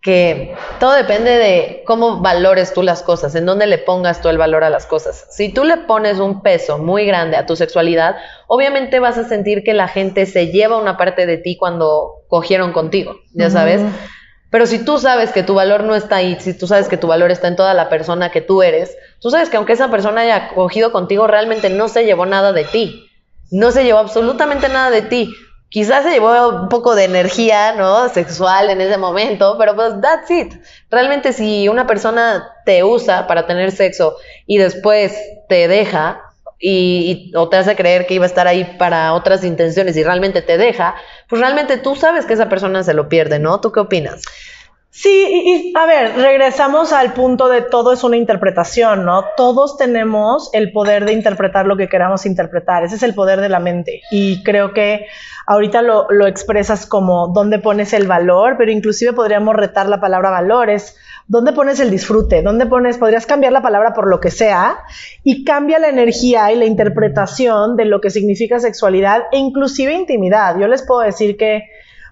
que 0.00 0.54
todo 0.80 0.94
depende 0.94 1.32
de 1.32 1.82
cómo 1.86 2.22
valores 2.22 2.72
tú 2.72 2.82
las 2.82 3.02
cosas, 3.02 3.34
en 3.34 3.44
dónde 3.44 3.66
le 3.66 3.76
pongas 3.76 4.22
tú 4.22 4.30
el 4.30 4.38
valor 4.38 4.64
a 4.64 4.70
las 4.70 4.86
cosas. 4.86 5.26
Si 5.30 5.52
tú 5.52 5.64
le 5.64 5.76
pones 5.76 6.18
un 6.18 6.40
peso 6.40 6.78
muy 6.78 7.04
grande 7.04 7.36
a 7.36 7.44
tu 7.44 7.56
sexualidad, 7.56 8.16
obviamente 8.46 8.98
vas 8.98 9.18
a 9.18 9.28
sentir 9.28 9.62
que 9.62 9.74
la 9.74 9.88
gente 9.88 10.24
se 10.24 10.46
lleva 10.46 10.80
una 10.80 10.96
parte 10.96 11.26
de 11.26 11.36
ti 11.36 11.58
cuando 11.58 12.22
cogieron 12.28 12.72
contigo, 12.72 13.16
ya 13.34 13.50
sabes. 13.50 13.82
Pero 14.54 14.66
si 14.66 14.84
tú 14.84 15.00
sabes 15.00 15.32
que 15.32 15.42
tu 15.42 15.54
valor 15.54 15.82
no 15.82 15.96
está 15.96 16.14
ahí, 16.14 16.36
si 16.38 16.56
tú 16.56 16.68
sabes 16.68 16.86
que 16.86 16.96
tu 16.96 17.08
valor 17.08 17.32
está 17.32 17.48
en 17.48 17.56
toda 17.56 17.74
la 17.74 17.88
persona 17.88 18.30
que 18.30 18.40
tú 18.40 18.62
eres, 18.62 18.96
tú 19.18 19.28
sabes 19.28 19.50
que 19.50 19.56
aunque 19.56 19.72
esa 19.72 19.90
persona 19.90 20.20
haya 20.20 20.50
cogido 20.54 20.92
contigo, 20.92 21.26
realmente 21.26 21.70
no 21.70 21.88
se 21.88 22.04
llevó 22.04 22.24
nada 22.24 22.52
de 22.52 22.62
ti. 22.62 23.10
No 23.50 23.72
se 23.72 23.82
llevó 23.82 23.98
absolutamente 23.98 24.68
nada 24.68 24.90
de 24.90 25.02
ti. 25.02 25.34
Quizás 25.70 26.04
se 26.04 26.12
llevó 26.12 26.50
un 26.50 26.68
poco 26.68 26.94
de 26.94 27.02
energía, 27.02 27.72
¿no? 27.72 28.08
Sexual 28.10 28.70
en 28.70 28.80
ese 28.80 28.96
momento, 28.96 29.56
pero 29.58 29.74
pues 29.74 30.00
that's 30.00 30.30
it. 30.30 30.54
Realmente 30.88 31.32
si 31.32 31.68
una 31.68 31.88
persona 31.88 32.48
te 32.64 32.84
usa 32.84 33.26
para 33.26 33.48
tener 33.48 33.72
sexo 33.72 34.14
y 34.46 34.58
después 34.58 35.18
te 35.48 35.66
deja, 35.66 36.23
y, 36.58 37.32
o 37.36 37.48
te 37.48 37.56
hace 37.56 37.76
creer 37.76 38.06
que 38.06 38.14
iba 38.14 38.24
a 38.24 38.28
estar 38.28 38.46
ahí 38.46 38.64
para 38.78 39.12
otras 39.14 39.44
intenciones 39.44 39.96
y 39.96 40.04
realmente 40.04 40.42
te 40.42 40.56
deja, 40.56 40.94
pues 41.28 41.40
realmente 41.40 41.76
tú 41.76 41.94
sabes 41.96 42.26
que 42.26 42.34
esa 42.34 42.48
persona 42.48 42.82
se 42.82 42.94
lo 42.94 43.08
pierde, 43.08 43.38
¿no? 43.38 43.60
¿Tú 43.60 43.72
qué 43.72 43.80
opinas? 43.80 44.22
Sí, 44.96 45.10
y, 45.44 45.72
a 45.76 45.86
ver, 45.86 46.14
regresamos 46.14 46.92
al 46.92 47.14
punto 47.14 47.48
de 47.48 47.62
todo 47.62 47.92
es 47.92 48.04
una 48.04 48.16
interpretación, 48.16 49.04
¿no? 49.04 49.24
Todos 49.36 49.76
tenemos 49.76 50.50
el 50.52 50.70
poder 50.70 51.04
de 51.04 51.12
interpretar 51.12 51.66
lo 51.66 51.76
que 51.76 51.88
queramos 51.88 52.26
interpretar, 52.26 52.84
ese 52.84 52.94
es 52.94 53.02
el 53.02 53.12
poder 53.12 53.40
de 53.40 53.48
la 53.48 53.58
mente. 53.58 54.02
Y 54.12 54.44
creo 54.44 54.72
que 54.72 55.06
ahorita 55.48 55.82
lo, 55.82 56.06
lo 56.10 56.28
expresas 56.28 56.86
como 56.86 57.26
dónde 57.34 57.58
pones 57.58 57.92
el 57.92 58.06
valor, 58.06 58.54
pero 58.56 58.70
inclusive 58.70 59.12
podríamos 59.12 59.56
retar 59.56 59.88
la 59.88 60.00
palabra 60.00 60.30
valores 60.30 60.96
¿Dónde 61.26 61.52
pones 61.52 61.80
el 61.80 61.90
disfrute? 61.90 62.42
¿Dónde 62.42 62.66
pones, 62.66 62.98
podrías 62.98 63.24
cambiar 63.24 63.52
la 63.52 63.62
palabra 63.62 63.94
por 63.94 64.08
lo 64.08 64.20
que 64.20 64.30
sea 64.30 64.78
y 65.22 65.44
cambia 65.44 65.78
la 65.78 65.88
energía 65.88 66.52
y 66.52 66.56
la 66.56 66.66
interpretación 66.66 67.76
de 67.76 67.86
lo 67.86 68.00
que 68.00 68.10
significa 68.10 68.60
sexualidad 68.60 69.22
e 69.32 69.38
inclusive 69.38 69.94
intimidad? 69.94 70.58
Yo 70.58 70.68
les 70.68 70.82
puedo 70.82 71.00
decir 71.00 71.38
que 71.38 71.62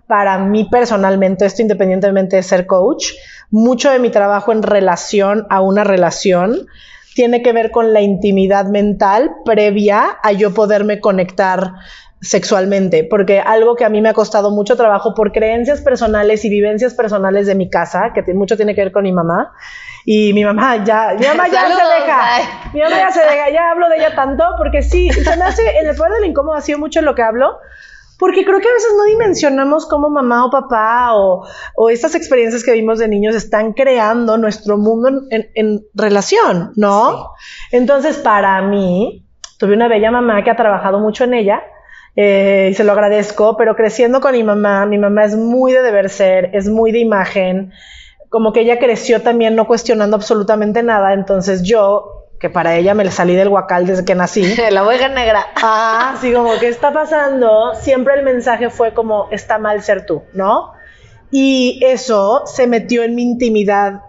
para 0.07 0.39
mí 0.39 0.67
personalmente, 0.71 1.45
esto 1.45 1.61
independientemente 1.61 2.37
de 2.37 2.43
ser 2.43 2.67
coach, 2.67 3.13
mucho 3.51 3.91
de 3.91 3.99
mi 3.99 4.11
trabajo 4.11 4.51
en 4.51 4.63
relación 4.63 5.47
a 5.51 5.61
una 5.61 5.85
relación 5.85 6.67
tiene 7.15 7.43
que 7.43 7.53
ver 7.53 7.71
con 7.71 7.93
la 7.93 8.01
intimidad 8.01 8.67
mental 8.67 9.31
previa 9.45 10.19
a 10.23 10.33
yo 10.33 10.55
poderme 10.55 11.01
conectar 11.01 11.75
sexualmente, 12.23 13.05
porque 13.09 13.41
algo 13.41 13.75
que 13.75 13.85
a 13.85 13.89
mí 13.89 14.01
me 14.01 14.09
ha 14.09 14.15
costado 14.15 14.53
mucho 14.53 14.77
trabajo 14.77 15.13
por 15.13 15.33
creencias 15.33 15.83
personales 15.83 16.45
y 16.45 16.49
vivencias 16.49 16.95
personales 16.95 17.49
de 17.49 17.57
mi 17.57 17.69
casa, 17.69 18.13
que 18.15 18.23
mucho 18.33 18.57
tiene 18.57 18.75
que 18.75 18.83
ver 18.83 18.93
con 18.93 19.03
mi 19.03 19.13
mamá, 19.13 19.53
y 20.05 20.33
mi 20.33 20.45
mamá 20.45 20.85
ya, 20.85 21.15
mi 21.19 21.27
mamá 21.27 21.49
ya 21.49 21.67
se 21.67 21.75
deja, 21.75 22.71
mi 22.73 22.81
mamá 22.81 22.97
ya 22.97 23.11
se 23.11 23.21
deja, 23.21 23.51
ya 23.51 23.71
hablo 23.73 23.89
de 23.89 23.97
ella 23.97 24.15
tanto, 24.15 24.45
porque 24.57 24.83
sí, 24.83 25.11
se 25.11 25.37
me 25.37 25.43
hace, 25.43 25.63
en 25.81 25.89
el 25.89 25.97
poder 25.97 26.13
del 26.13 26.31
incómodo 26.31 26.55
ha 26.55 26.61
sido 26.61 26.79
mucho 26.79 27.03
lo 27.03 27.17
que 27.17 27.23
hablo, 27.23 27.59
porque 28.21 28.45
creo 28.45 28.61
que 28.61 28.69
a 28.69 28.73
veces 28.73 28.93
no 28.97 29.03
dimensionamos 29.03 29.89
cómo 29.89 30.09
mamá 30.09 30.45
o 30.45 30.51
papá 30.51 31.15
o, 31.15 31.45
o 31.75 31.91
estas 31.91 32.15
experiencias 32.15 32.63
que 32.63 32.71
vimos 32.71 33.01
de 33.01 33.09
niños 33.09 33.35
están 33.35 33.73
creando 33.73 34.39
nuestro 34.39 34.79
mundo 34.79 35.09
en, 35.31 35.51
en 35.57 35.81
relación, 35.93 36.73
¿no? 36.77 37.33
Entonces, 37.73 38.19
para 38.19 38.63
mí, 38.63 39.27
tuve 39.59 39.75
una 39.75 39.89
bella 39.89 40.13
mamá 40.13 40.45
que 40.45 40.51
ha 40.51 40.57
trabajado 40.57 41.01
mucho 41.01 41.25
en 41.25 41.35
ella, 41.35 41.63
eh, 42.17 42.69
y 42.71 42.75
se 42.75 42.85
lo 42.85 42.93
agradezco, 42.93 43.57
pero 43.57 43.75
creciendo 43.75 44.21
con 44.21 44.33
mi 44.33 44.43
mamá, 44.43 44.85
mi 44.87 44.99
mamá 44.99 45.25
es 45.25 45.37
muy 45.37 45.73
de 45.73 45.83
deber 45.83 46.11
ser, 46.11 46.51
es 46.53 46.69
muy 46.69 46.93
de 46.93 46.99
imagen, 46.99 47.73
como 48.29 48.53
que 48.53 48.61
ella 48.61 48.79
creció 48.79 49.23
también 49.23 49.57
no 49.57 49.67
cuestionando 49.67 50.17
absolutamente 50.17 50.83
nada, 50.83 51.13
entonces 51.15 51.63
yo, 51.63 52.29
que 52.39 52.51
para 52.51 52.77
ella 52.77 52.95
me 52.95 53.11
salí 53.11 53.35
del 53.35 53.49
guacal 53.49 53.87
desde 53.87 54.05
que 54.05 54.15
nací. 54.15 54.43
La 54.71 54.85
oveja 54.85 55.09
negra. 55.09 55.47
Ah, 55.57 56.17
sí, 56.21 56.33
como, 56.33 56.59
¿qué 56.59 56.69
está 56.69 56.93
pasando? 56.93 57.75
Siempre 57.75 58.15
el 58.15 58.25
mensaje 58.25 58.69
fue 58.69 58.93
como, 58.93 59.29
está 59.31 59.59
mal 59.59 59.83
ser 59.83 60.07
tú, 60.07 60.23
¿no? 60.35 60.73
Y 61.31 61.81
eso 61.83 62.43
se 62.45 62.67
metió 62.67 63.05
en 63.05 63.15
mi 63.15 63.23
intimidad 63.23 64.03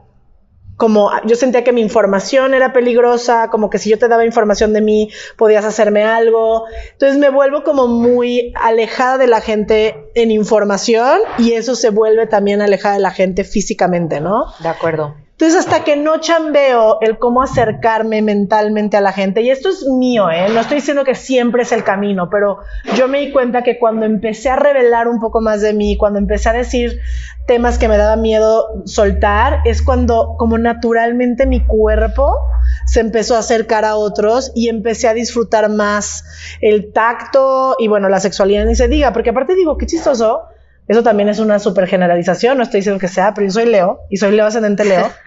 como 0.77 1.12
yo 1.25 1.36
sentía 1.36 1.63
que 1.63 1.72
mi 1.72 1.82
información 1.82 2.53
era 2.53 2.74
peligrosa, 2.74 3.50
como 3.50 3.70
que 3.70 3.77
si 3.77 3.89
yo 3.89 4.00
te 4.00 4.08
daba 4.08 4.25
información 4.25 4.74
de 4.74 4.82
mí 4.82 5.10
podías 5.38 5.65
hacerme 5.65 6.03
algo. 6.03 6.65
Entonces 6.94 7.18
me 7.18 7.30
vuelvo 7.30 7.63
como 7.63 7.88
muy 7.88 8.53
alejada 8.56 9.18
de 9.18 9.27
la 9.27 9.42
gente 9.42 10.10
en 10.15 10.32
información 10.32 11.20
y 11.38 11.53
eso 11.53 11.75
se 11.75 11.89
vuelve 11.89 12.27
también 12.27 12.62
alejada 12.62 12.96
de 12.96 13.01
la 13.01 13.12
gente 13.12 13.44
físicamente, 13.44 14.20
¿no? 14.20 14.46
De 14.60 14.70
acuerdo. 14.70 15.15
Entonces, 15.34 15.60
hasta 15.60 15.84
que 15.84 15.96
no 15.96 16.20
chambeo 16.20 17.00
el 17.02 17.18
cómo 17.18 17.42
acercarme 17.42 18.22
mentalmente 18.22 18.98
a 18.98 19.02
la 19.02 19.12
gente, 19.12 19.42
y 19.42 19.50
esto 19.50 19.70
es 19.70 19.84
mío, 19.88 20.30
¿eh? 20.30 20.46
no 20.54 20.62
estoy 20.62 20.78
diciendo 20.78 21.04
que 21.04 21.16
siempre 21.16 21.63
es 21.63 21.72
el 21.72 21.84
camino, 21.84 22.30
pero 22.30 22.60
yo 22.96 23.08
me 23.08 23.20
di 23.20 23.32
cuenta 23.32 23.63
que 23.63 23.80
cuando 23.80 24.06
empecé 24.06 24.52
a 24.52 24.56
revelar 24.56 25.08
un 25.08 25.20
poco 25.20 25.42
más 25.42 25.62
de 25.62 25.74
mí, 25.74 25.98
cuando 25.98 26.20
empecé 26.20 26.50
a 26.50 26.54
decir 26.54 27.00
temas 27.48 27.80
que 27.80 27.88
me 27.88 27.98
daba 27.98 28.16
miedo 28.16 28.84
soltar, 28.86 29.62
es 29.66 29.82
cuando 29.82 30.36
como 30.38 30.60
naturalmente 30.60 31.48
mi 31.48 31.66
cuerpo 31.66 32.40
se 32.86 33.00
empezó 33.00 33.36
a 33.36 33.40
acercar 33.40 33.86
a 33.86 33.96
otros 33.96 34.52
y 34.54 34.70
empecé 34.70 35.08
a 35.08 35.16
disfrutar 35.16 35.68
más 35.70 36.24
el 36.62 36.94
tacto 36.94 37.75
y 37.80 37.88
bueno, 37.88 38.08
la 38.08 38.20
sexualidad 38.20 38.66
ni 38.66 38.75
se 38.75 38.88
diga, 38.88 39.12
porque 39.12 39.32
aparte 39.32 39.56
digo, 39.56 39.78
qué 39.78 39.88
chistoso, 39.88 40.44
eso 40.88 41.04
también 41.04 41.30
es 41.30 41.40
una 41.40 41.60
super 41.60 41.88
generalización, 41.88 42.58
no 42.58 42.63
estoy 42.63 42.80
diciendo 42.80 43.00
que 43.00 43.08
sea, 43.08 43.34
pero 43.34 43.48
yo 43.48 43.54
soy 43.54 43.66
Leo 43.66 44.02
y 44.10 44.18
soy 44.18 44.32
Leo 44.32 44.46
ascendente 44.46 44.86
Leo. 44.86 45.12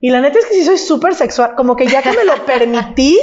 Y 0.00 0.10
la 0.10 0.20
neta 0.20 0.38
es 0.38 0.44
que 0.44 0.54
sí 0.56 0.64
soy 0.64 0.76
súper 0.76 1.14
sexual, 1.14 1.54
como 1.56 1.76
que 1.76 1.86
ya 1.86 2.02
que 2.02 2.12
me 2.12 2.24
lo 2.24 2.44
permití, 2.44 3.18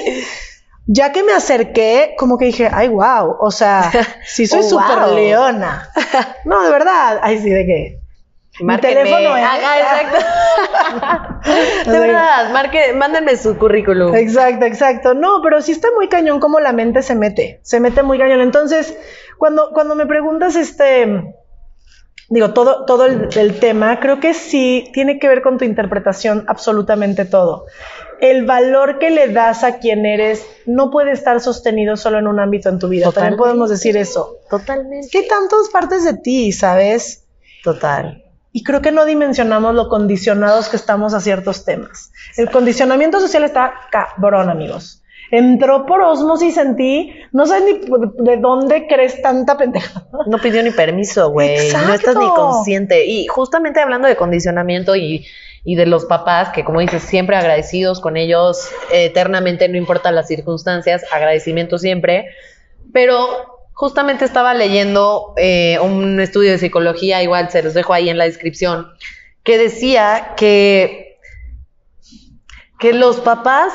ya 0.87 1.11
que 1.11 1.21
me 1.21 1.31
acerqué, 1.31 2.15
como 2.17 2.39
que 2.39 2.45
dije, 2.45 2.71
ay, 2.73 2.87
wow, 2.87 3.35
o 3.39 3.51
sea, 3.51 3.91
sí 4.25 4.47
soy 4.47 4.59
oh, 4.61 4.63
súper 4.63 5.09
leona. 5.09 5.87
No, 6.45 6.63
de 6.63 6.71
verdad, 6.71 7.19
ay, 7.21 7.37
sí, 7.37 7.51
de 7.51 7.65
qué. 7.67 7.99
Mi 8.61 8.75
teléfono 8.79 9.37
es. 9.37 9.43
Ajá, 9.43 9.79
exacto. 9.79 10.17
de 11.91 11.99
verdad, 11.99 12.51
marque, 12.51 12.93
mándenme 12.93 13.37
su 13.37 13.59
currículum. 13.59 14.15
Exacto, 14.15 14.65
exacto. 14.65 15.13
No, 15.13 15.41
pero 15.43 15.61
sí 15.61 15.71
está 15.71 15.89
muy 15.95 16.09
cañón 16.09 16.39
cómo 16.39 16.59
la 16.59 16.73
mente 16.73 17.03
se 17.03 17.13
mete. 17.13 17.59
Se 17.63 17.79
mete 17.79 18.01
muy 18.01 18.17
cañón. 18.17 18.41
Entonces, 18.41 18.97
cuando, 19.37 19.69
cuando 19.71 19.93
me 19.95 20.07
preguntas 20.07 20.55
este 20.55 21.35
digo, 22.31 22.53
todo, 22.53 22.85
todo 22.85 23.05
el, 23.05 23.27
el, 23.35 23.59
tema, 23.59 23.99
creo 23.99 24.21
que 24.21 24.33
sí 24.33 24.89
tiene 24.93 25.19
que 25.19 25.27
ver 25.27 25.41
con 25.41 25.57
tu 25.57 25.65
interpretación 25.65 26.45
absolutamente 26.47 27.25
todo. 27.25 27.65
El 28.21 28.45
valor 28.45 28.99
que 28.99 29.09
le 29.09 29.27
das 29.27 29.63
a 29.63 29.79
quien 29.79 30.05
eres 30.05 30.45
no 30.65 30.91
puede 30.91 31.11
estar 31.11 31.41
sostenido 31.41 31.97
solo 31.97 32.19
en 32.19 32.27
un 32.27 32.39
ámbito 32.39 32.69
en 32.69 32.79
tu 32.79 32.87
vida. 32.87 33.05
Totalmente. 33.05 33.35
También 33.35 33.37
podemos 33.37 33.69
decir 33.69 33.97
eso. 33.97 34.37
Totalmente. 34.49 35.17
Hay 35.17 35.27
tantas 35.27 35.69
partes 35.73 36.05
de 36.05 36.13
ti, 36.13 36.53
¿sabes? 36.53 37.25
Total. 37.63 38.23
Y 38.53 38.63
creo 38.63 38.81
que 38.81 38.91
no 38.91 39.05
dimensionamos 39.05 39.75
lo 39.75 39.89
condicionados 39.89 40.69
que 40.69 40.77
estamos 40.77 41.13
a 41.13 41.19
ciertos 41.19 41.65
temas. 41.65 42.11
El 42.37 42.49
condicionamiento 42.49 43.19
social 43.19 43.43
está 43.43 43.73
cabrón, 43.91 44.49
amigos 44.49 45.00
entró 45.31 45.85
por 45.85 46.01
osmosis 46.01 46.57
en 46.57 46.75
ti, 46.75 47.13
no 47.31 47.45
sé 47.45 47.61
ni 47.61 47.79
de 48.23 48.37
dónde 48.37 48.85
crees 48.87 49.21
tanta 49.21 49.57
pendeja. 49.57 50.05
No 50.27 50.37
pidió 50.37 50.61
ni 50.61 50.71
permiso, 50.71 51.31
güey. 51.31 51.71
No 51.71 51.93
estás 51.93 52.17
ni 52.17 52.27
consciente. 52.27 53.05
Y 53.05 53.27
justamente 53.27 53.79
hablando 53.79 54.07
de 54.09 54.17
condicionamiento 54.17 54.95
y, 54.95 55.25
y, 55.63 55.75
de 55.75 55.85
los 55.85 56.05
papás, 56.05 56.49
que 56.49 56.65
como 56.65 56.81
dices, 56.81 57.01
siempre 57.01 57.37
agradecidos 57.37 58.01
con 58.01 58.17
ellos 58.17 58.69
eternamente, 58.91 59.69
no 59.69 59.77
importa 59.77 60.11
las 60.11 60.27
circunstancias, 60.27 61.05
agradecimiento 61.11 61.77
siempre. 61.77 62.27
Pero 62.91 63.61
justamente 63.73 64.25
estaba 64.25 64.53
leyendo 64.53 65.33
eh, 65.37 65.79
un 65.81 66.19
estudio 66.19 66.51
de 66.51 66.57
psicología, 66.57 67.23
igual 67.23 67.49
se 67.49 67.63
los 67.63 67.73
dejo 67.73 67.93
ahí 67.93 68.09
en 68.09 68.17
la 68.17 68.25
descripción, 68.25 68.91
que 69.43 69.57
decía 69.57 70.33
que, 70.35 71.17
que 72.79 72.93
los 72.93 73.21
papás 73.21 73.73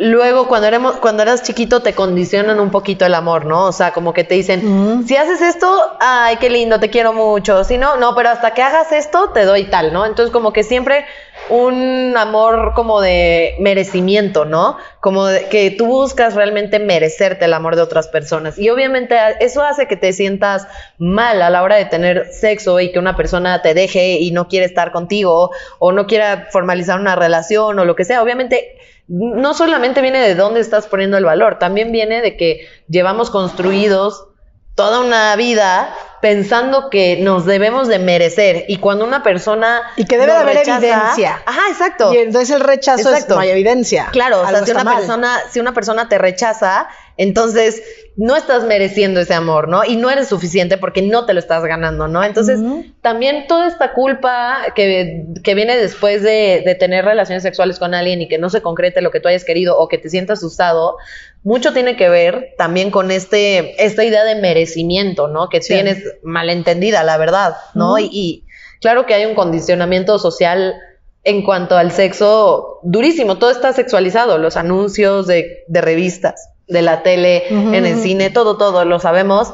luego 0.00 0.48
cuando 0.48 0.66
éramos, 0.66 0.96
cuando 0.96 1.22
eras 1.22 1.42
chiquito 1.42 1.82
te 1.82 1.92
condicionan 1.92 2.58
un 2.58 2.70
poquito 2.70 3.04
el 3.04 3.14
amor, 3.14 3.44
¿no? 3.44 3.66
O 3.66 3.72
sea, 3.72 3.92
como 3.92 4.14
que 4.14 4.24
te 4.24 4.34
dicen, 4.34 5.04
si 5.06 5.14
haces 5.14 5.42
esto, 5.42 5.68
ay, 6.00 6.38
qué 6.38 6.48
lindo, 6.48 6.80
te 6.80 6.88
quiero 6.88 7.12
mucho. 7.12 7.64
Si 7.64 7.76
no, 7.76 7.98
no, 7.98 8.14
pero 8.14 8.30
hasta 8.30 8.54
que 8.54 8.62
hagas 8.62 8.92
esto, 8.92 9.28
te 9.34 9.44
doy 9.44 9.64
tal, 9.64 9.92
¿no? 9.92 10.06
Entonces, 10.06 10.32
como 10.32 10.54
que 10.54 10.64
siempre 10.64 11.04
un 11.50 12.14
amor 12.16 12.72
como 12.74 13.02
de 13.02 13.56
merecimiento, 13.58 14.46
¿no? 14.46 14.78
Como 15.00 15.26
de, 15.26 15.48
que 15.48 15.70
tú 15.70 15.84
buscas 15.84 16.34
realmente 16.34 16.78
merecerte 16.78 17.44
el 17.44 17.52
amor 17.52 17.76
de 17.76 17.82
otras 17.82 18.08
personas. 18.08 18.58
Y 18.58 18.70
obviamente 18.70 19.18
eso 19.40 19.62
hace 19.62 19.86
que 19.86 19.96
te 19.96 20.14
sientas 20.14 20.66
mal 20.96 21.42
a 21.42 21.50
la 21.50 21.62
hora 21.62 21.76
de 21.76 21.84
tener 21.84 22.28
sexo 22.32 22.80
y 22.80 22.90
que 22.90 22.98
una 22.98 23.16
persona 23.16 23.60
te 23.60 23.74
deje 23.74 24.12
y 24.12 24.30
no 24.30 24.48
quiere 24.48 24.64
estar 24.64 24.92
contigo 24.92 25.50
o 25.78 25.92
no 25.92 26.06
quiera 26.06 26.48
formalizar 26.50 26.98
una 26.98 27.16
relación 27.16 27.78
o 27.78 27.84
lo 27.84 27.94
que 27.94 28.06
sea. 28.06 28.22
Obviamente 28.22 28.78
no 29.10 29.54
solamente 29.54 30.02
viene 30.02 30.20
de 30.20 30.36
dónde 30.36 30.60
estás 30.60 30.86
poniendo 30.86 31.18
el 31.18 31.24
valor, 31.24 31.58
también 31.58 31.90
viene 31.90 32.22
de 32.22 32.36
que 32.36 32.68
llevamos 32.88 33.30
construidos 33.30 34.28
toda 34.76 35.00
una 35.00 35.34
vida 35.34 35.92
pensando 36.22 36.90
que 36.90 37.16
nos 37.16 37.44
debemos 37.44 37.88
de 37.88 37.98
merecer 37.98 38.66
y 38.68 38.76
cuando 38.76 39.04
una 39.04 39.24
persona 39.24 39.82
y 39.96 40.04
que 40.04 40.16
debe 40.16 40.32
haber 40.32 40.58
evidencia. 40.58 41.42
ajá 41.44 41.62
exacto. 41.70 42.14
Y 42.14 42.18
entonces 42.18 42.54
el 42.54 42.60
rechazo 42.60 43.12
es 43.12 43.28
no 43.28 43.40
hay 43.40 43.50
evidencia. 43.50 44.08
Claro 44.12 44.42
o 44.42 44.48
sea 44.48 44.64
si 44.64 44.70
una 44.70 44.96
persona 44.96 45.38
si 45.50 45.58
una 45.58 45.74
persona 45.74 46.08
te 46.08 46.18
rechaza 46.18 46.88
entonces 47.16 47.82
no 48.20 48.36
estás 48.36 48.64
mereciendo 48.64 49.20
ese 49.20 49.32
amor 49.32 49.68
no 49.68 49.82
y 49.84 49.96
no 49.96 50.10
eres 50.10 50.28
suficiente 50.28 50.76
porque 50.76 51.00
no 51.00 51.24
te 51.24 51.32
lo 51.32 51.40
estás 51.40 51.64
ganando 51.64 52.06
no 52.06 52.22
entonces 52.22 52.60
también 53.00 53.46
toda 53.46 53.66
esta 53.66 53.94
culpa 53.94 54.58
que, 54.74 55.24
que 55.42 55.54
viene 55.54 55.76
después 55.78 56.22
de, 56.22 56.62
de 56.64 56.74
tener 56.74 57.06
relaciones 57.06 57.42
sexuales 57.42 57.78
con 57.78 57.94
alguien 57.94 58.20
y 58.20 58.28
que 58.28 58.36
no 58.36 58.50
se 58.50 58.60
concrete 58.60 59.00
lo 59.00 59.10
que 59.10 59.20
tú 59.20 59.28
hayas 59.28 59.44
querido 59.44 59.78
o 59.78 59.88
que 59.88 59.96
te 59.96 60.10
sientas 60.10 60.40
asustado 60.40 60.96
mucho 61.42 61.72
tiene 61.72 61.96
que 61.96 62.08
ver 62.08 62.54
también 62.58 62.90
con 62.90 63.10
este, 63.10 63.82
esta 63.82 64.04
idea 64.04 64.24
de 64.24 64.34
merecimiento, 64.34 65.28
¿no? 65.28 65.48
Que 65.48 65.60
tienes 65.60 66.04
malentendida, 66.22 67.02
la 67.02 67.16
verdad, 67.16 67.54
¿no? 67.74 67.98
y, 67.98 68.44
claro 68.80 69.06
que 69.06 69.14
hay 69.14 69.24
un 69.24 69.34
condicionamiento 69.34 70.18
social 70.18 70.74
en 71.22 71.42
cuanto 71.42 71.76
al 71.76 71.92
sexo 71.92 72.78
durísimo, 72.82 73.38
todo 73.38 73.50
está 73.50 73.72
sexualizado, 73.72 74.38
los 74.38 74.56
anuncios 74.56 75.26
de, 75.26 75.64
de 75.68 75.80
revistas, 75.80 76.49
de 76.70 76.82
la 76.82 77.02
tele, 77.02 77.48
en 77.48 77.84
el 77.86 78.00
cine, 78.00 78.30
todo, 78.30 78.56
todo, 78.56 78.84
lo 78.84 78.98
sabemos. 79.00 79.52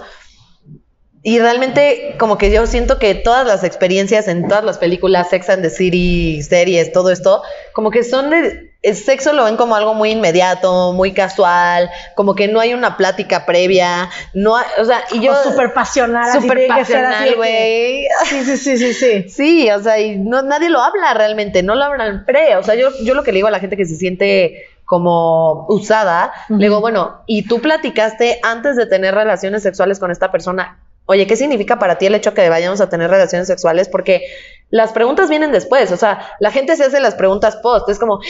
Y 1.26 1.40
realmente 1.40 2.14
como 2.20 2.38
que 2.38 2.52
yo 2.52 2.68
siento 2.68 3.00
que 3.00 3.16
todas 3.16 3.44
las 3.44 3.64
experiencias 3.64 4.28
en 4.28 4.46
todas 4.46 4.62
las 4.62 4.78
películas, 4.78 5.28
Sex 5.28 5.50
and 5.50 5.62
the 5.62 5.70
City, 5.70 6.40
series, 6.40 6.92
todo 6.92 7.10
esto, 7.10 7.42
como 7.72 7.90
que 7.90 8.04
son 8.04 8.30
de... 8.30 8.76
El 8.80 8.94
sexo 8.94 9.32
lo 9.32 9.42
ven 9.42 9.56
como 9.56 9.74
algo 9.74 9.94
muy 9.94 10.12
inmediato, 10.12 10.92
muy 10.92 11.12
casual, 11.12 11.90
como 12.14 12.36
que 12.36 12.46
no 12.46 12.60
hay 12.60 12.74
una 12.74 12.96
plática 12.96 13.44
previa, 13.44 14.08
no 14.34 14.56
hay, 14.56 14.66
o 14.78 14.84
sea, 14.84 15.02
y 15.10 15.20
yo... 15.20 15.34
súper 15.42 15.74
pasional. 15.74 16.40
Súper 16.40 16.68
pasional, 16.68 17.34
güey. 17.34 18.06
Sí, 18.26 18.44
sí, 18.44 18.56
sí, 18.56 18.78
sí, 18.78 18.94
sí. 18.94 19.28
Sí, 19.28 19.70
o 19.72 19.82
sea, 19.82 19.98
y 19.98 20.18
no, 20.18 20.42
nadie 20.42 20.70
lo 20.70 20.80
habla 20.80 21.12
realmente, 21.14 21.64
no 21.64 21.74
lo 21.74 21.82
hablan 21.82 22.24
pre, 22.24 22.54
o 22.54 22.62
sea, 22.62 22.76
yo, 22.76 22.90
yo 23.02 23.14
lo 23.14 23.24
que 23.24 23.32
le 23.32 23.38
digo 23.38 23.48
a 23.48 23.50
la 23.50 23.58
gente 23.58 23.76
que 23.76 23.86
se 23.86 23.96
siente 23.96 24.62
como 24.86 25.66
usada, 25.68 26.32
le 26.48 26.66
digo, 26.66 26.80
bueno, 26.80 27.22
y 27.26 27.46
tú 27.46 27.60
platicaste 27.60 28.38
antes 28.42 28.76
de 28.76 28.86
tener 28.86 29.14
relaciones 29.14 29.62
sexuales 29.62 29.98
con 29.98 30.10
esta 30.10 30.30
persona, 30.30 30.78
oye, 31.06 31.26
¿qué 31.26 31.36
significa 31.36 31.78
para 31.78 31.98
ti 31.98 32.06
el 32.06 32.14
hecho 32.14 32.34
que 32.34 32.48
vayamos 32.48 32.80
a 32.80 32.88
tener 32.88 33.10
relaciones 33.10 33.48
sexuales? 33.48 33.88
Porque 33.88 34.22
las 34.70 34.92
preguntas 34.92 35.28
vienen 35.28 35.52
después, 35.52 35.90
o 35.90 35.96
sea, 35.96 36.20
la 36.40 36.52
gente 36.52 36.76
se 36.76 36.84
hace 36.84 37.00
las 37.00 37.16
preguntas 37.16 37.56
post, 37.56 37.88
es 37.88 37.98
como, 37.98 38.20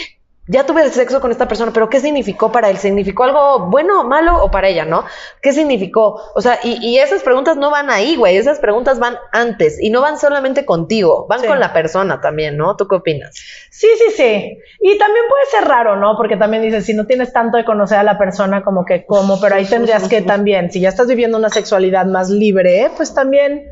ya 0.49 0.65
tuve 0.65 0.89
sexo 0.91 1.21
con 1.21 1.33
esta 1.33 1.49
persona, 1.49 1.73
pero 1.73 1.89
¿qué 1.89 2.01
significó 2.01 2.53
para 2.53 2.71
él? 2.71 2.79
¿Significó 2.79 3.25
algo 3.25 3.67
bueno, 3.67 4.05
malo 4.05 4.43
o 4.45 4.51
para 4.51 4.69
ella, 4.69 4.85
no? 4.85 5.05
¿Qué 5.43 5.53
significó? 5.53 6.23
O 6.35 6.41
sea, 6.41 6.61
y, 6.63 6.99
esas 6.99 7.23
preguntas 7.23 7.57
no 7.57 7.71
van 7.71 7.91
ahí, 7.91 8.17
güey, 8.17 8.37
esas 8.37 8.61
preguntas 8.61 8.99
van 8.99 9.17
antes 9.33 9.79
y 9.81 9.91
no 9.91 10.01
van 10.01 10.19
solamente 10.19 10.65
contigo, 10.65 11.27
van 11.29 11.45
con 11.45 11.59
la 11.59 11.73
persona 11.73 12.21
también, 12.21 12.57
¿no? 12.57 12.77
¿Tú 12.77 12.87
qué 12.87 12.95
opinas? 12.95 13.35
Sí, 13.71 13.89
sí, 13.99 14.13
sí. 14.17 14.59
Y 14.81 14.99
también 14.99 15.25
puede 15.29 15.47
ser 15.51 15.65
raro, 15.69 15.97
¿no? 15.97 16.17
Porque 16.17 16.37
también 16.37 16.63
dices, 16.63 16.85
si 16.87 16.95
no 16.95 17.07
tienes 17.07 17.33
tanto 17.33 17.57
de 17.57 17.65
conocer 17.65 17.99
a 17.99 18.05
la 18.05 18.17
persona, 18.17 18.63
como 18.63 18.85
que 18.85 19.05
cómo, 19.05 19.41
pero 19.41 19.57
ahí 19.57 19.67
tendrías 19.67 20.09
que 20.09 20.23
también, 20.23 20.71
si 20.71 20.81
ya 20.81 20.89
estás 20.89 21.09
viviendo 21.09 21.39
una 21.39 21.51
sexualidad 21.51 22.07
más 22.07 22.31
libre, 22.31 22.91
pues 22.97 23.13
también 23.15 23.69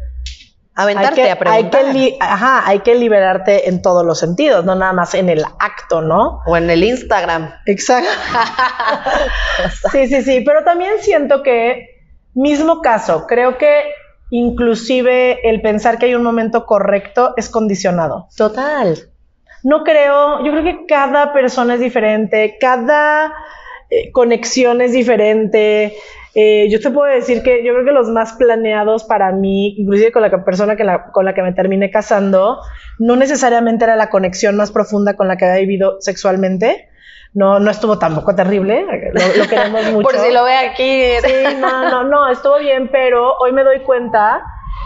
Aventarte 0.77 1.31
a 1.31 1.39
preguntar. 1.39 1.85
Hay 1.85 1.93
que, 1.93 2.17
ajá, 2.21 2.67
hay 2.67 2.81
que 2.81 2.95
liberarte 2.97 3.69
en 3.69 3.81
todos 3.81 4.05
los 4.05 4.19
sentidos, 4.19 4.65
no 4.65 4.75
nada 4.75 4.93
más 4.93 5.15
en 5.15 5.29
el 5.29 5.45
acto, 5.61 6.03
¿no? 6.03 6.41
O 6.47 6.57
en 6.57 6.69
el 6.69 6.83
Instagram. 6.83 7.53
Exacto. 7.67 8.11
sí, 9.93 10.09
sí, 10.09 10.23
sí, 10.23 10.41
pero 10.45 10.65
también 10.65 10.95
siento 11.01 11.43
que, 11.43 12.03
mismo 12.35 12.83
caso, 12.83 13.27
creo 13.29 13.57
que 13.57 13.85
inclusive 14.31 15.49
el 15.49 15.63
pensar 15.63 15.99
que 15.99 16.07
hay 16.07 16.15
un 16.17 16.25
momento 16.25 16.67
correcto 16.67 17.35
es 17.37 17.49
condicionado. 17.49 18.27
Total. 18.37 18.99
No 19.63 19.85
creo, 19.85 20.45
yo 20.45 20.51
creo 20.51 20.65
que 20.65 20.87
cada 20.87 21.33
persona 21.33 21.75
es 21.75 21.81
diferente, 21.81 22.57
cada 22.61 23.33
eh, 23.91 24.11
conexión 24.13 24.81
es 24.81 24.93
diferente. 24.93 25.95
Eh, 26.35 26.69
yo 26.69 26.81
te 26.81 26.91
puedo 26.91 27.13
decir 27.13 27.43
que 27.43 27.65
yo 27.65 27.73
creo 27.75 27.85
que 27.85 27.93
los 27.93 28.09
más 28.09 28.33
planeados 28.33 29.05
para 29.05 29.31
mí, 29.31 29.77
inclusive 29.79 30.11
con 30.11 30.23
la 30.23 30.45
persona 30.45 30.75
que 30.75 30.85
con 31.13 31.25
la 31.25 31.33
que 31.33 31.43
me 31.43 31.53
terminé 31.53 31.91
casando, 31.91 32.59
no 32.99 33.17
necesariamente 33.17 33.85
era 33.85 33.95
la 33.95 34.11
conexión 34.11 34.57
más 34.57 34.73
profunda 34.73 35.15
con 35.15 35.29
la 35.29 35.37
que 35.37 35.45
había 35.45 35.61
vivido 35.61 36.01
sexualmente. 36.01 36.89
No, 37.35 37.59
no 37.59 37.71
estuvo 37.71 37.99
tampoco 37.99 38.35
terrible, 38.35 38.87
lo, 39.13 39.49
queremos 39.49 39.85
mucho. 39.93 40.09
Por 40.09 40.19
si 40.19 40.33
lo 40.33 40.45
ve 40.45 40.57
aquí. 40.57 41.03
Sí, 41.21 41.57
no, 41.59 41.91
no, 41.91 42.05
no, 42.05 42.29
estuvo 42.29 42.59
bien, 42.59 42.89
pero 42.93 43.37
hoy 43.39 43.53
me 43.53 43.65
doy 43.65 43.81
cuenta 43.81 44.41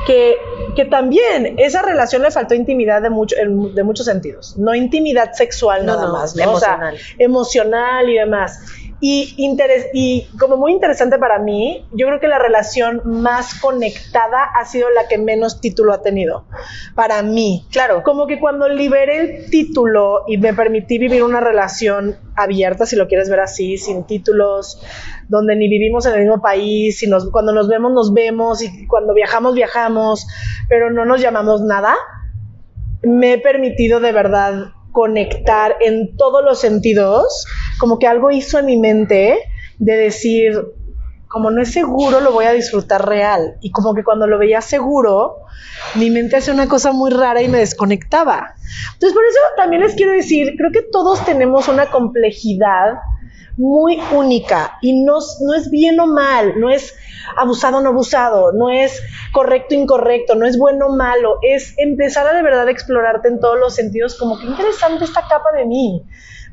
que, 0.07 0.37
que, 0.75 0.87
también 0.87 1.57
esa 1.59 1.83
relación 1.83 2.23
le 2.23 2.31
faltó 2.31 2.55
intimidad 2.55 3.03
de, 3.03 3.11
mucho, 3.11 3.37
de 3.37 3.83
muchos 3.85 4.07
sentidos. 4.07 4.57
No 4.57 4.75
intimidad 4.75 5.33
sexual 5.33 5.85
nada 5.85 6.11
más, 6.11 6.37
¿no? 6.37 6.43
Emocional. 6.45 6.95
O 6.95 6.99
sea, 6.99 7.15
emocional 7.19 8.09
y 8.09 8.15
demás. 8.15 8.61
Y, 9.01 9.35
y 9.93 10.29
como 10.39 10.57
muy 10.57 10.73
interesante 10.73 11.19
para 11.19 11.39
mí, 11.39 11.87
yo 11.93 12.07
creo 12.09 12.19
que 12.19 12.27
la 12.27 12.39
relación 12.39 13.01
más 13.05 13.55
conectada 13.61 14.43
ha 14.43 14.65
sido 14.65 14.91
la 14.91 15.07
que 15.07 15.19
menos 15.19 15.61
título 15.61 15.93
ha 15.93 16.03
tenido. 16.03 16.47
Para 16.95 17.23
mí. 17.23 17.67
Claro. 17.71 18.03
Como 18.03 18.27
que 18.27 18.41
cuando 18.41 18.69
liberé 18.69 19.21
el 19.21 19.51
título 19.51 20.25
y 20.27 20.37
me 20.39 20.53
permití 20.53 20.99
vivir 20.99 21.23
una 21.23 21.41
relación 21.41 22.17
abierta, 22.35 22.87
si 22.87 22.97
lo 22.97 23.07
quieres 23.09 23.31
ver 23.31 23.41
así, 23.41 23.79
sin 23.79 24.05
títulos, 24.05 24.81
donde 25.29 25.55
ni 25.57 25.69
vivimos 25.69 26.07
en 26.07 26.15
el 26.15 26.21
mismo 26.21 26.41
país, 26.41 27.03
y 27.03 27.11
cuando 27.31 27.53
nos 27.53 27.69
vemos, 27.69 27.93
nos 27.93 28.13
vemos, 28.13 28.63
y 28.63 28.87
cuando 28.87 29.15
viajamos, 29.15 29.55
viajamos, 29.55 30.27
pero 30.69 30.91
no 30.91 31.05
nos 31.05 31.21
llamamos 31.21 31.63
nada, 31.63 31.95
me 33.03 33.35
he 33.35 33.39
permitido 33.39 34.01
de 34.01 34.13
verdad 34.13 34.73
conectar 34.93 35.77
en 35.81 36.17
todos 36.17 36.45
los 36.45 36.61
sentidos, 36.61 37.47
como 37.79 37.99
que 37.99 38.07
algo 38.07 38.31
hizo 38.31 38.59
en 38.59 38.67
mi 38.67 38.77
mente 38.77 39.39
de 39.79 39.97
decir, 39.97 40.53
como 41.29 41.51
no 41.51 41.63
es 41.63 41.73
seguro, 41.73 42.21
lo 42.21 42.33
voy 42.33 42.47
a 42.47 42.53
disfrutar 42.53 43.07
real. 43.07 43.57
Y 43.61 43.71
como 43.71 43.95
que 43.95 44.03
cuando 44.03 44.27
lo 44.27 44.39
veía 44.39 44.61
seguro, 44.61 45.37
mi 45.95 46.11
mente 46.11 46.37
hacía 46.37 46.55
una 46.55 46.69
cosa 46.69 46.93
muy 46.93 47.11
rara 47.11 47.43
y 47.43 47.49
me 47.49 47.59
desconectaba. 47.59 48.55
Entonces, 48.95 49.15
por 49.15 49.25
eso 49.25 49.39
también 49.57 49.83
les 49.83 49.95
quiero 49.95 50.13
decir, 50.13 50.55
creo 50.57 50.73
que 50.73 50.83
todos 50.83 51.25
tenemos 51.25 51.69
una 51.69 51.87
complejidad 51.87 52.95
muy 53.59 54.01
única 54.13 54.79
y 54.81 55.05
no, 55.05 55.19
no 55.41 55.55
es 55.55 55.69
bien 55.69 55.99
o 56.01 56.07
mal, 56.07 56.59
no 56.59 56.71
es 56.71 56.95
abusado 57.37 57.79
o 57.79 57.81
no 57.81 57.91
abusado, 57.91 58.53
no 58.53 58.71
es 58.71 59.03
correcto 59.33 59.75
o 59.75 59.79
incorrecto, 59.79 60.37
no 60.37 60.47
es 60.47 60.57
bueno 60.57 60.87
o 60.87 60.97
malo, 60.97 61.39
es 61.43 61.75
empezar 61.77 62.27
a 62.27 62.35
de 62.35 62.43
verdad 62.43 62.69
explorarte 62.69 63.29
en 63.29 63.41
todos 63.41 63.59
los 63.59 63.75
sentidos 63.75 64.17
como 64.17 64.39
qué 64.39 64.47
interesante 64.47 65.05
esta 65.05 65.23
capa 65.23 65.51
de 65.57 65.67
mí. 65.67 66.05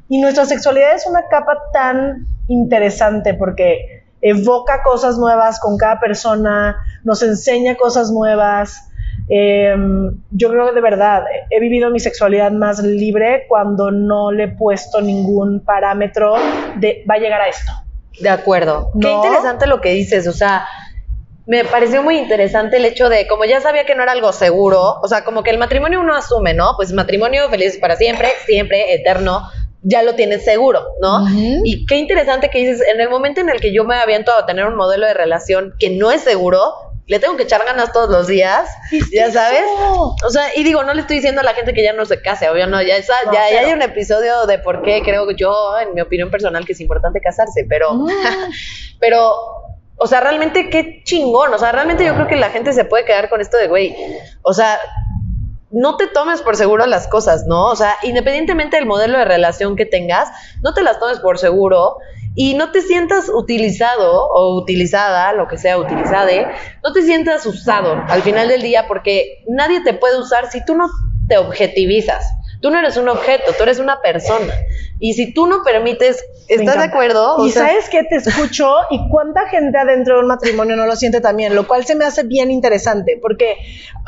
Y 0.09 0.19
nuestra 0.19 0.45
sexualidad 0.45 0.95
es 0.95 1.05
una 1.07 1.27
capa 1.29 1.57
tan 1.71 2.27
interesante 2.47 3.35
porque 3.35 4.03
evoca 4.21 4.81
cosas 4.83 5.17
nuevas 5.17 5.59
con 5.59 5.77
cada 5.77 5.99
persona, 5.99 6.77
nos 7.03 7.21
enseña 7.21 7.75
cosas 7.75 8.11
nuevas. 8.11 8.89
Em, 9.27 10.21
yo 10.31 10.49
creo 10.49 10.67
que 10.67 10.75
de 10.75 10.81
verdad 10.81 11.23
he 11.49 11.59
vivido 11.59 11.89
mi 11.89 11.99
sexualidad 11.99 12.51
más 12.51 12.79
libre 12.83 13.45
cuando 13.47 13.89
no 13.89 14.31
le 14.31 14.43
he 14.43 14.47
puesto 14.49 15.01
ningún 15.01 15.61
parámetro 15.61 16.35
de 16.77 17.03
va 17.09 17.15
a 17.15 17.17
llegar 17.17 17.41
a 17.41 17.47
esto. 17.47 17.71
De 18.19 18.29
acuerdo. 18.29 18.91
Qué 18.99 19.11
interesante 19.11 19.67
lo 19.67 19.81
que 19.81 19.89
dices, 19.91 20.27
o 20.27 20.31
sea, 20.31 20.67
me 21.47 21.63
pareció 21.65 22.01
muy 22.01 22.17
interesante 22.17 22.77
el 22.77 22.85
hecho 22.85 23.09
de, 23.09 23.27
como 23.27 23.45
ya 23.45 23.61
sabía 23.61 23.85
que 23.85 23.95
no 23.95 24.03
era 24.03 24.13
algo 24.13 24.31
seguro, 24.31 24.99
o 25.01 25.07
sea, 25.07 25.23
como 25.23 25.43
que 25.43 25.51
el 25.51 25.57
matrimonio 25.57 25.99
uno 25.99 26.15
asume, 26.15 26.53
¿no? 26.53 26.73
Pues 26.75 26.91
matrimonio 26.91 27.49
feliz 27.49 27.77
para 27.77 27.95
siempre, 27.95 28.29
siempre, 28.45 28.93
eterno, 28.93 29.41
ya 29.83 30.01
lo 30.01 30.15
tienes 30.15 30.43
seguro, 30.43 30.81
¿no? 31.01 31.27
Y 31.63 31.85
qué 31.85 31.97
interesante 31.97 32.49
que 32.49 32.59
dices, 32.59 32.81
en 32.91 32.99
el 32.99 33.09
momento 33.09 33.41
en 33.41 33.49
el 33.49 33.59
que 33.59 33.71
yo 33.71 33.83
me 33.83 33.95
aviento 33.95 34.31
a 34.31 34.45
tener 34.45 34.65
un 34.65 34.75
modelo 34.75 35.05
de 35.05 35.13
relación 35.13 35.73
que 35.77 35.91
no 35.91 36.11
es 36.11 36.21
seguro, 36.21 36.73
le 37.07 37.19
tengo 37.19 37.37
que 37.37 37.43
echar 37.43 37.63
ganas 37.63 37.91
todos 37.91 38.09
los 38.09 38.27
días, 38.27 38.69
ya 39.11 39.31
sabes. 39.31 39.63
O 40.25 40.29
sea, 40.29 40.55
y 40.55 40.63
digo, 40.63 40.83
no 40.83 40.93
le 40.93 41.01
estoy 41.01 41.17
diciendo 41.17 41.41
a 41.41 41.43
la 41.43 41.53
gente 41.53 41.73
que 41.73 41.83
ya 41.83 41.93
no 41.93 42.05
se 42.05 42.21
case, 42.21 42.49
obvio, 42.49 42.67
no, 42.67 42.81
ya, 42.81 42.95
ya, 42.99 43.43
hay 43.43 43.73
un 43.73 43.81
episodio 43.81 44.45
de 44.47 44.57
por 44.59 44.81
qué 44.81 45.01
creo 45.03 45.29
yo, 45.31 45.77
en 45.79 45.93
mi 45.93 46.01
opinión 46.01 46.31
personal, 46.31 46.65
que 46.65 46.73
es 46.73 46.81
importante 46.81 47.21
casarse, 47.21 47.65
pero, 47.69 47.93
mm. 47.93 48.07
pero, 48.99 49.35
o 49.97 50.07
sea, 50.07 50.19
realmente 50.19 50.69
qué 50.69 51.03
chingón, 51.03 51.53
o 51.53 51.57
sea, 51.59 51.71
realmente 51.71 52.03
yo 52.05 52.15
creo 52.15 52.27
que 52.27 52.37
la 52.37 52.49
gente 52.49 52.73
se 52.73 52.85
puede 52.85 53.05
quedar 53.05 53.29
con 53.29 53.39
esto 53.39 53.57
de, 53.57 53.67
güey, 53.67 53.95
o 54.41 54.53
sea, 54.53 54.79
no 55.69 55.97
te 55.97 56.07
tomes 56.07 56.41
por 56.41 56.55
seguro 56.55 56.85
las 56.85 57.07
cosas, 57.07 57.45
¿no? 57.47 57.67
O 57.67 57.75
sea, 57.75 57.97
independientemente 58.03 58.77
del 58.77 58.85
modelo 58.85 59.17
de 59.19 59.25
relación 59.25 59.75
que 59.75 59.85
tengas, 59.85 60.29
no 60.63 60.73
te 60.73 60.81
las 60.81 60.99
tomes 60.99 61.19
por 61.19 61.37
seguro 61.37 61.97
y 62.35 62.53
no 62.53 62.71
te 62.71 62.81
sientas 62.81 63.29
utilizado 63.29 64.27
o 64.27 64.57
utilizada, 64.61 65.31
lo 65.33 65.47
que 65.47 65.57
sea 65.57 65.77
utilizada, 65.77 66.51
no 66.83 66.91
te 66.91 67.01
sientas 67.01 67.45
usado 67.45 68.03
al 68.07 68.21
final 68.21 68.49
del 68.49 68.61
día 68.61 68.87
porque 68.87 69.43
nadie 69.47 69.81
te 69.81 69.93
puede 69.93 70.19
usar 70.19 70.51
si 70.51 70.63
tú 70.63 70.75
no 70.75 70.89
te 71.27 71.37
objetivizas. 71.37 72.25
Tú 72.61 72.71
no 72.71 72.79
eres 72.79 72.97
un 72.97 73.07
objeto, 73.09 73.53
tú 73.55 73.63
eres 73.63 73.79
una 73.79 74.01
persona. 74.01 74.53
Y 74.99 75.13
si 75.13 75.33
tú 75.33 75.45
no 75.45 75.63
permites, 75.63 76.23
¿estás 76.47 76.77
de 76.77 76.83
acuerdo? 76.83 77.45
y 77.45 77.51
sabes 77.51 77.89
que 77.89 78.03
te 78.03 78.15
escucho 78.15 78.73
y 78.89 79.09
cuánta 79.09 79.47
gente 79.49 79.77
adentro 79.77 80.15
de 80.15 80.21
un 80.21 80.27
matrimonio 80.27 80.75
no 80.75 80.85
lo 80.85 80.95
siente 80.95 81.21
también, 81.21 81.53
lo 81.53 81.67
cual 81.67 81.85
se 81.85 81.95
me 81.95 82.05
hace 82.05 82.23
bien 82.23 82.49
interesante, 82.49 83.19
porque, 83.21 83.57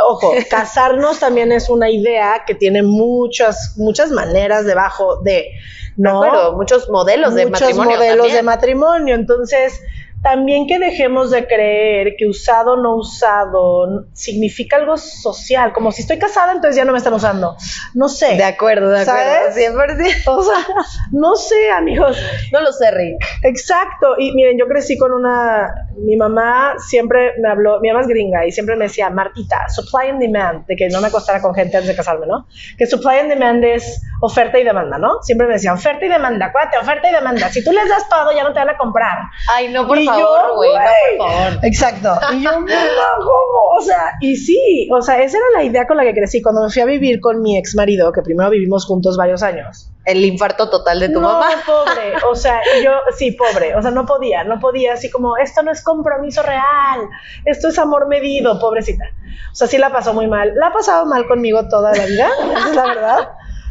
ojo, 0.08 0.34
casarnos 0.50 1.20
también 1.20 1.52
es 1.52 1.70
una 1.70 1.90
idea 1.90 2.44
que 2.48 2.56
tiene 2.56 2.84
muchas, 2.84 3.76
muchas 3.78 4.12
maneras 4.12 4.66
debajo 4.66 5.18
de, 5.22 5.52
¿no? 5.98 6.54
muchos 6.54 6.89
modelos 6.89 7.34
de 7.34 7.50
matrimonio. 7.50 7.84
Muchos 7.84 8.00
modelos 8.00 8.34
de 8.34 8.44
matrimonio. 8.44 9.16
Entonces, 9.16 9.82
también 10.30 10.68
que 10.68 10.78
dejemos 10.78 11.32
de 11.32 11.48
creer 11.48 12.16
que 12.18 12.28
usado 12.28 12.76
no 12.76 12.98
usado 12.98 14.08
significa 14.12 14.76
algo 14.76 14.98
social, 14.98 15.72
como 15.72 15.94
si 15.94 16.02
estoy 16.02 16.20
casada, 16.20 16.52
entonces 16.52 16.76
ya 16.76 16.84
no 16.84 16.92
me 16.92 16.98
están 16.98 17.14
usando. 17.14 17.56
No 17.94 18.10
sé. 18.10 18.36
De 18.36 18.44
acuerdo, 18.44 18.90
de 18.90 19.04
acuerdo. 19.04 19.22
¿sabes? 19.22 20.28
O 20.28 20.44
sea, 20.44 20.68
no 21.14 21.38
sé, 21.38 21.72
amigos. 21.72 22.18
No 22.52 22.60
lo 22.60 22.74
sé, 22.74 22.92
Rick. 22.92 23.24
Exacto. 23.44 24.16
Y 24.18 24.34
miren, 24.34 24.58
yo 24.60 24.68
crecí 24.68 24.98
con 24.98 25.14
una. 25.14 25.74
Mi 25.98 26.18
mamá 26.18 26.76
siempre 26.78 27.32
me 27.42 27.50
habló, 27.50 27.80
mi 27.80 27.88
mamá 27.88 28.02
es 28.02 28.08
gringa 28.08 28.46
y 28.46 28.52
siempre 28.52 28.76
me 28.76 28.86
decía, 28.86 29.10
Martita, 29.10 29.70
supply 29.70 30.10
and 30.10 30.20
demand, 30.20 30.66
de 30.66 30.76
que 30.76 30.90
no 30.90 31.00
me 31.00 31.08
acostara 31.08 31.42
con 31.42 31.56
gente 31.56 31.78
antes 31.78 31.88
de 31.88 31.96
casarme, 31.96 32.28
¿no? 32.28 32.48
Que 32.78 32.86
supply 32.86 33.20
and 33.20 33.30
demand 33.30 33.64
es 33.64 34.02
oferta 34.22 34.60
y 34.60 34.66
demanda, 34.66 34.98
¿no? 34.98 35.24
Siempre 35.24 35.48
me 35.48 35.54
decía, 35.54 35.74
oferta 35.74 36.06
y 36.06 36.10
demanda, 36.10 36.48
acuérdate, 36.48 36.78
oferta 36.78 37.10
y 37.10 37.14
demanda. 37.14 37.50
Si 37.50 37.64
tú 37.64 37.72
les 37.72 37.88
das 37.88 38.08
todo, 38.10 38.32
ya 38.34 38.44
no 38.44 38.52
te 38.54 38.60
van 38.60 38.70
a 38.70 38.78
comprar. 38.78 39.18
Ay, 39.52 39.70
no, 39.70 39.88
por 39.88 40.04
favor, 40.04 40.17
güey, 40.56 40.72
no, 40.74 40.80
por 41.18 41.28
favor. 41.28 41.66
Exacto. 41.66 42.14
Y 42.34 42.44
yo, 42.44 42.52
¿cómo? 43.18 43.78
O 43.78 43.82
sea, 43.82 44.14
y 44.22 44.36
sí, 44.36 44.90
o 44.92 45.02
sea, 45.02 45.22
esa 45.22 45.38
era 45.38 45.46
la 45.56 45.64
idea 45.64 45.88
con 45.88 45.98
la 45.98 46.04
que 46.04 46.14
crecí. 46.14 46.42
Cuando 46.42 46.64
me 46.64 46.70
fui 46.70 46.82
a 46.82 46.86
vivir 46.86 47.20
con 47.20 47.42
mi 47.42 47.58
ex 47.58 47.76
marido, 47.76 48.12
que 48.12 48.22
primero 48.22 48.50
vivimos 48.50 48.86
juntos 48.86 49.18
varios 49.18 49.44
años. 49.44 49.91
El 50.06 50.24
infarto 50.24 50.70
total 50.70 51.00
de 51.00 51.10
tu 51.10 51.20
no, 51.20 51.28
mamá. 51.34 51.48
pobre. 51.65 52.13
O 52.30 52.36
sea, 52.36 52.62
yo, 52.84 52.91
sí, 53.18 53.32
pobre. 53.32 53.76
O 53.76 53.82
sea, 53.82 53.91
no 53.91 54.06
podía, 54.06 54.44
no 54.44 54.60
podía, 54.60 54.94
así 54.94 55.10
como, 55.10 55.38
esto 55.38 55.63
no 55.63 55.72
es 55.72 55.84
compromiso 55.84 56.44
real, 56.44 57.08
esto 57.46 57.70
es 57.70 57.78
amor 57.78 58.08
medido, 58.08 58.60
pobrecita. 58.60 59.06
O 59.52 59.56
sea, 59.56 59.68
sí 59.68 59.78
la 59.78 59.91
pasó 59.91 60.13
muy 60.13 60.28
mal. 60.28 60.54
La 60.56 60.68
ha 60.68 60.74
pasado 60.74 61.06
mal 61.06 61.28
conmigo 61.28 61.68
toda 61.68 61.91
la 61.96 62.06
vida, 62.06 62.28
esa 62.52 62.70
es 62.70 62.76
la 62.76 62.86
verdad. 62.86 63.30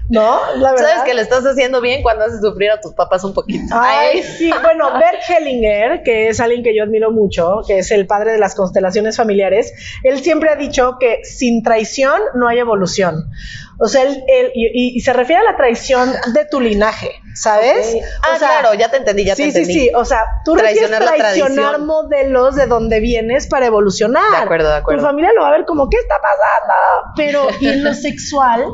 ¿No? 0.08 0.38
La 0.56 0.72
verdad. 0.72 0.88
Sabes 0.88 1.04
que 1.04 1.14
le 1.14 1.22
estás 1.22 1.44
haciendo 1.44 1.80
bien 1.80 2.02
cuando 2.02 2.24
haces 2.24 2.40
sufrir 2.40 2.70
a 2.70 2.80
tus 2.80 2.94
papás 2.94 3.24
un 3.24 3.34
poquito. 3.34 3.74
Ay, 3.76 4.22
sí. 4.22 4.50
Bueno, 4.62 4.92
Bert 4.98 5.22
Hellinger, 5.28 6.02
que 6.02 6.28
es 6.28 6.40
alguien 6.40 6.62
que 6.62 6.76
yo 6.76 6.84
admiro 6.84 7.10
mucho, 7.10 7.62
que 7.66 7.78
es 7.78 7.90
el 7.90 8.06
padre 8.06 8.32
de 8.32 8.38
las 8.38 8.54
constelaciones 8.54 9.16
familiares, 9.16 9.72
él 10.02 10.20
siempre 10.20 10.50
ha 10.50 10.56
dicho 10.56 10.96
que 11.00 11.24
sin 11.24 11.62
traición 11.62 12.20
no 12.34 12.48
hay 12.48 12.58
evolución. 12.58 13.30
O 13.78 13.88
sea, 13.88 14.04
él, 14.04 14.52
y, 14.54 14.98
se 15.00 15.12
refiere 15.12 15.42
a 15.42 15.50
la 15.50 15.56
traición 15.56 16.10
de 16.32 16.46
tu 16.46 16.60
linaje, 16.60 17.10
¿sabes? 17.34 17.94
Ah, 18.22 18.36
claro, 18.38 18.72
ya 18.72 18.90
te 18.90 18.96
entendí, 18.96 19.24
ya 19.24 19.34
te 19.36 19.44
entendí. 19.44 19.66
Sí, 19.66 19.80
sí, 19.80 19.86
sí. 19.88 19.94
O 19.94 20.06
sea, 20.06 20.24
tú 20.46 20.54
traicionar 20.54 21.04
traicionar 21.04 21.80
modelos 21.80 22.56
de 22.56 22.66
donde 22.66 23.00
vienes 23.00 23.46
para 23.46 23.66
evolucionar. 23.66 24.30
De 24.30 24.36
acuerdo, 24.38 24.70
de 24.70 24.76
acuerdo. 24.76 25.02
Tu 25.02 25.06
familia 25.06 25.30
lo 25.34 25.42
va 25.42 25.48
a 25.48 25.52
ver 25.52 25.66
como, 25.66 25.90
¿qué 25.90 25.98
está 25.98 26.14
pasando? 26.22 27.12
Pero, 27.16 27.48
y 27.60 27.68
en 27.68 27.84
lo 27.84 27.92
sexual 27.92 28.64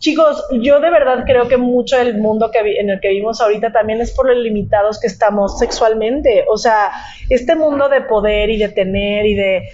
Chicos, 0.00 0.46
yo 0.62 0.80
de 0.80 0.90
verdad 0.90 1.24
creo 1.26 1.46
que 1.46 1.58
mucho 1.58 1.98
del 1.98 2.16
mundo 2.16 2.50
que 2.50 2.58
en 2.80 2.88
el 2.88 3.00
que 3.00 3.08
vivimos 3.08 3.38
ahorita 3.42 3.70
también 3.70 4.00
es 4.00 4.12
por 4.12 4.26
lo 4.26 4.34
limitados 4.34 4.98
que 4.98 5.06
estamos 5.06 5.58
sexualmente. 5.58 6.46
O 6.50 6.56
sea, 6.56 6.90
este 7.28 7.54
mundo 7.54 7.90
de 7.90 8.00
poder 8.00 8.48
y 8.48 8.56
de 8.56 8.70
tener 8.70 9.26
y 9.26 9.34
de 9.34 9.68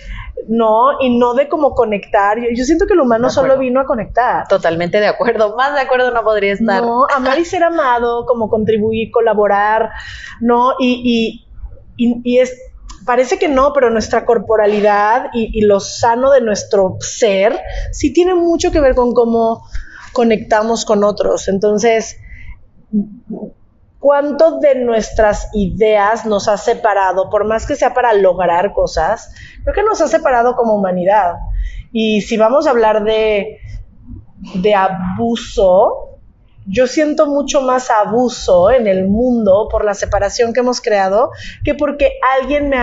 no, 0.48 1.00
y 1.00 1.16
no 1.16 1.34
de 1.34 1.46
cómo 1.48 1.76
conectar. 1.76 2.38
Yo, 2.40 2.64
siento 2.64 2.86
que 2.86 2.94
el 2.94 3.00
humano 3.00 3.30
solo 3.30 3.56
vino 3.56 3.80
a 3.80 3.84
conectar. 3.84 4.48
Totalmente 4.48 4.98
de 4.98 5.06
acuerdo. 5.06 5.54
Más 5.56 5.74
de 5.74 5.82
acuerdo 5.82 6.10
no 6.10 6.24
podría 6.24 6.54
estar. 6.54 6.82
No, 6.82 7.06
amar 7.14 7.38
y 7.38 7.44
ser 7.44 7.62
amado, 7.62 8.26
como 8.26 8.48
contribuir, 8.48 9.12
colaborar, 9.12 9.90
¿no? 10.40 10.72
Y, 10.80 11.46
y, 11.96 12.20
y, 12.24 12.38
es 12.38 12.52
parece 13.06 13.38
que 13.38 13.46
no, 13.46 13.72
pero 13.72 13.90
nuestra 13.90 14.24
corporalidad 14.24 15.30
y, 15.32 15.56
y, 15.56 15.62
lo 15.62 15.78
sano 15.78 16.32
de 16.32 16.40
nuestro 16.40 16.96
ser 16.98 17.60
sí 17.92 18.12
tiene 18.12 18.34
mucho 18.34 18.72
que 18.72 18.80
ver 18.80 18.96
con 18.96 19.14
cómo 19.14 19.62
conectamos 20.16 20.86
con 20.86 21.04
otros. 21.04 21.46
Entonces, 21.46 22.16
¿cuánto 23.98 24.60
de 24.60 24.76
nuestras 24.76 25.50
ideas 25.52 26.24
nos 26.24 26.48
ha 26.48 26.56
separado, 26.56 27.28
por 27.28 27.44
más 27.44 27.66
que 27.66 27.76
sea 27.76 27.92
para 27.92 28.14
lograr 28.14 28.72
cosas? 28.72 29.34
Creo 29.62 29.74
que 29.74 29.82
nos 29.82 30.00
ha 30.00 30.08
separado 30.08 30.56
como 30.56 30.74
humanidad. 30.74 31.34
Y 31.92 32.22
si 32.22 32.38
vamos 32.38 32.66
a 32.66 32.70
hablar 32.70 33.04
de, 33.04 33.58
de 34.54 34.74
abuso, 34.74 36.20
yo 36.66 36.86
siento 36.86 37.26
mucho 37.26 37.60
más 37.60 37.90
abuso 37.90 38.70
en 38.70 38.86
el 38.86 39.06
mundo 39.06 39.68
por 39.70 39.84
la 39.84 39.92
separación 39.92 40.54
que 40.54 40.60
hemos 40.60 40.80
creado 40.80 41.30
que 41.62 41.74
porque 41.74 42.12
alguien 42.40 42.70
me 42.70 42.78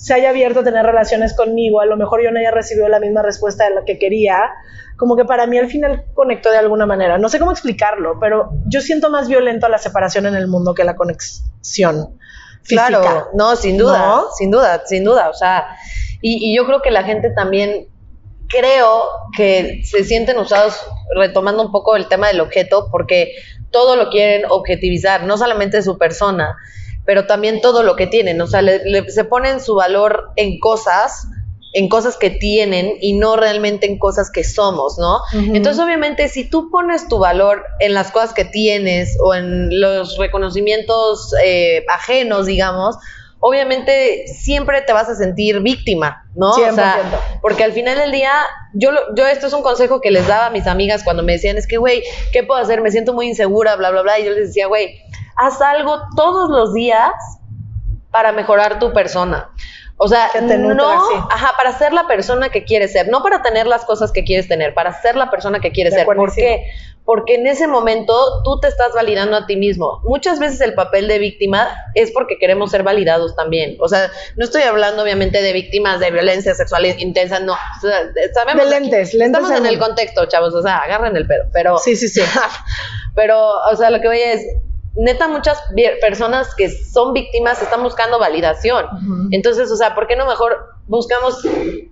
se 0.00 0.14
haya 0.14 0.30
abierto 0.30 0.60
a 0.60 0.64
tener 0.64 0.86
relaciones 0.86 1.36
conmigo, 1.36 1.82
a 1.82 1.84
lo 1.84 1.94
mejor 1.98 2.24
yo 2.24 2.30
no 2.30 2.38
haya 2.38 2.50
recibido 2.50 2.88
la 2.88 3.00
misma 3.00 3.20
respuesta 3.20 3.68
de 3.68 3.74
la 3.74 3.84
que 3.84 3.98
quería, 3.98 4.50
como 4.96 5.14
que 5.14 5.26
para 5.26 5.46
mí 5.46 5.58
al 5.58 5.68
final 5.68 6.06
conectó 6.14 6.50
de 6.50 6.56
alguna 6.56 6.86
manera. 6.86 7.18
No 7.18 7.28
sé 7.28 7.38
cómo 7.38 7.52
explicarlo, 7.52 8.18
pero 8.18 8.50
yo 8.66 8.80
siento 8.80 9.10
más 9.10 9.28
violento 9.28 9.68
la 9.68 9.76
separación 9.76 10.24
en 10.24 10.36
el 10.36 10.48
mundo 10.48 10.72
que 10.72 10.84
la 10.84 10.96
conexión. 10.96 12.18
Física. 12.62 12.88
Claro, 12.88 13.28
no, 13.34 13.56
sin 13.56 13.76
duda, 13.76 14.22
sin 14.38 14.50
duda, 14.50 14.82
sin 14.86 15.04
duda. 15.04 15.28
O 15.28 15.34
sea, 15.34 15.66
y, 16.22 16.56
yo 16.56 16.64
creo 16.64 16.80
que 16.80 16.90
la 16.90 17.02
gente 17.02 17.30
también 17.36 17.88
creo 18.48 19.02
que 19.36 19.82
se 19.84 20.04
sienten 20.04 20.38
usados, 20.38 20.80
retomando 21.14 21.62
un 21.62 21.72
poco 21.72 21.96
el 21.96 22.08
tema 22.08 22.28
del 22.28 22.40
objeto, 22.40 22.88
porque 22.90 23.32
todo 23.70 23.96
lo 23.96 24.08
quieren 24.08 24.46
objetivizar, 24.48 25.24
no 25.24 25.36
solamente 25.36 25.82
su 25.82 25.98
persona, 25.98 26.56
pero 27.04 27.26
también 27.26 27.60
todo 27.60 27.82
lo 27.82 27.96
que 27.96 28.06
tienen. 28.06 28.40
O 28.40 28.46
sea, 28.46 28.62
se 29.08 29.24
ponen 29.24 29.60
su 29.60 29.74
valor 29.74 30.30
en 30.36 30.58
cosas 30.58 31.26
en 31.72 31.88
cosas 31.88 32.16
que 32.16 32.30
tienen 32.30 32.94
y 33.00 33.12
no 33.12 33.36
realmente 33.36 33.86
en 33.86 33.98
cosas 33.98 34.30
que 34.30 34.42
somos, 34.44 34.98
¿no? 34.98 35.20
Entonces, 35.54 35.82
obviamente, 35.82 36.28
si 36.28 36.48
tú 36.48 36.68
pones 36.70 37.06
tu 37.08 37.18
valor 37.18 37.64
en 37.78 37.94
las 37.94 38.10
cosas 38.10 38.32
que 38.32 38.44
tienes 38.44 39.16
o 39.22 39.34
en 39.34 39.80
los 39.80 40.18
reconocimientos 40.18 41.32
eh, 41.44 41.84
ajenos, 41.88 42.46
digamos, 42.46 42.96
obviamente 43.38 44.26
siempre 44.26 44.82
te 44.82 44.92
vas 44.92 45.08
a 45.08 45.14
sentir 45.14 45.60
víctima, 45.60 46.24
¿no? 46.34 46.52
100%. 46.52 46.70
O 46.70 46.74
sea, 46.74 47.20
porque 47.40 47.64
al 47.64 47.72
final 47.72 47.96
del 47.96 48.10
día, 48.10 48.32
yo, 48.74 48.90
yo 49.16 49.26
esto 49.26 49.46
es 49.46 49.52
un 49.52 49.62
consejo 49.62 50.00
que 50.00 50.10
les 50.10 50.26
daba 50.26 50.46
a 50.46 50.50
mis 50.50 50.66
amigas 50.66 51.04
cuando 51.04 51.22
me 51.22 51.32
decían, 51.32 51.56
es 51.56 51.66
que, 51.66 51.76
güey, 51.76 52.02
¿qué 52.32 52.42
puedo 52.42 52.60
hacer? 52.60 52.80
Me 52.80 52.90
siento 52.90 53.12
muy 53.12 53.28
insegura, 53.28 53.76
bla, 53.76 53.90
bla, 53.90 54.02
bla. 54.02 54.18
Y 54.18 54.24
yo 54.24 54.32
les 54.32 54.48
decía, 54.48 54.66
güey, 54.66 55.00
haz 55.40 55.60
algo 55.62 56.00
todos 56.16 56.48
los 56.50 56.72
días 56.74 57.12
para 58.10 58.32
mejorar 58.32 58.78
tu 58.78 58.92
persona. 58.92 59.50
O 60.02 60.08
sea, 60.08 60.30
Que 60.32 60.40
te 60.40 60.56
nutra, 60.56 60.74
no, 60.94 61.08
sí. 61.08 61.14
ajá, 61.30 61.52
para 61.58 61.76
ser 61.76 61.92
la 61.92 62.06
persona 62.06 62.48
que 62.48 62.64
quieres 62.64 62.92
ser, 62.92 63.08
no 63.08 63.22
para 63.22 63.42
tener 63.42 63.66
las 63.66 63.84
cosas 63.84 64.12
que 64.12 64.24
quieres 64.24 64.48
tener, 64.48 64.72
para 64.72 64.98
ser 65.02 65.14
la 65.14 65.30
persona 65.30 65.60
que 65.60 65.72
quieres 65.72 65.92
De 65.92 65.98
ser. 66.00 66.06
¿Por 66.06 66.34
qué? 66.34 66.64
Porque 67.04 67.34
en 67.34 67.46
ese 67.46 67.66
momento 67.66 68.14
tú 68.42 68.58
te 68.60 68.68
estás 68.68 68.92
validando 68.94 69.36
a 69.36 69.44
ti 69.46 69.56
mismo. 69.56 70.00
Muchas 70.04 70.38
veces 70.38 70.60
el 70.62 70.72
papel 70.72 71.06
de 71.06 71.18
víctima 71.18 71.68
es 71.94 72.12
porque 72.12 72.38
queremos 72.38 72.70
ser 72.70 72.82
validados 72.82 73.36
también. 73.36 73.76
O 73.78 73.88
sea, 73.88 74.10
no 74.36 74.44
estoy 74.44 74.62
hablando 74.62 75.02
obviamente 75.02 75.42
de 75.42 75.52
víctimas 75.52 76.00
de 76.00 76.10
violencia 76.10 76.54
sexual 76.54 76.86
intensa, 76.86 77.38
no. 77.40 77.52
O 77.52 77.80
sea, 77.82 78.00
sabemos 78.32 78.70
De 78.70 78.76
aquí- 78.76 78.84
lentes, 78.90 79.12
lentes 79.14 79.38
Estamos 79.42 79.50
en 79.60 79.66
el 79.66 79.78
contexto, 79.78 80.24
chavos, 80.26 80.54
o 80.54 80.62
sea, 80.62 80.78
agarren 80.78 81.14
el 81.16 81.26
pedo, 81.26 81.44
pero 81.52 81.76
Sí, 81.78 81.94
sí, 81.94 82.08
sí. 82.08 82.22
pero, 83.14 83.38
o 83.70 83.76
sea, 83.76 83.90
lo 83.90 84.00
que 84.00 84.08
voy 84.08 84.20
es, 84.20 84.40
neta, 84.96 85.28
muchas 85.28 85.58
personas 86.00 86.54
que 86.54 86.68
son 86.68 87.12
víctimas 87.12 87.62
están 87.62 87.82
buscando 87.82 88.18
validación. 88.18 88.84
Ujú. 88.86 89.28
Entonces, 89.30 89.70
o 89.70 89.76
sea, 89.76 89.94
¿por 89.94 90.06
qué 90.06 90.16
no 90.16 90.26
mejor 90.26 90.58
buscamos, 90.86 91.40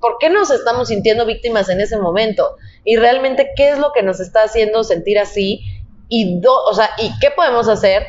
por 0.00 0.18
qué 0.18 0.30
nos 0.30 0.50
estamos 0.50 0.88
sintiendo 0.88 1.24
víctimas 1.26 1.68
en 1.68 1.80
ese 1.80 1.96
momento? 1.98 2.56
Y 2.84 2.96
realmente, 2.96 3.50
¿qué 3.56 3.70
es 3.70 3.78
lo 3.78 3.92
que 3.92 4.02
nos 4.02 4.20
está 4.20 4.42
haciendo 4.42 4.82
sentir 4.84 5.18
así? 5.18 5.60
Y, 6.08 6.40
do- 6.40 6.64
o 6.64 6.74
sea, 6.74 6.90
¿y 6.98 7.10
qué 7.20 7.30
podemos 7.30 7.68
hacer 7.68 8.04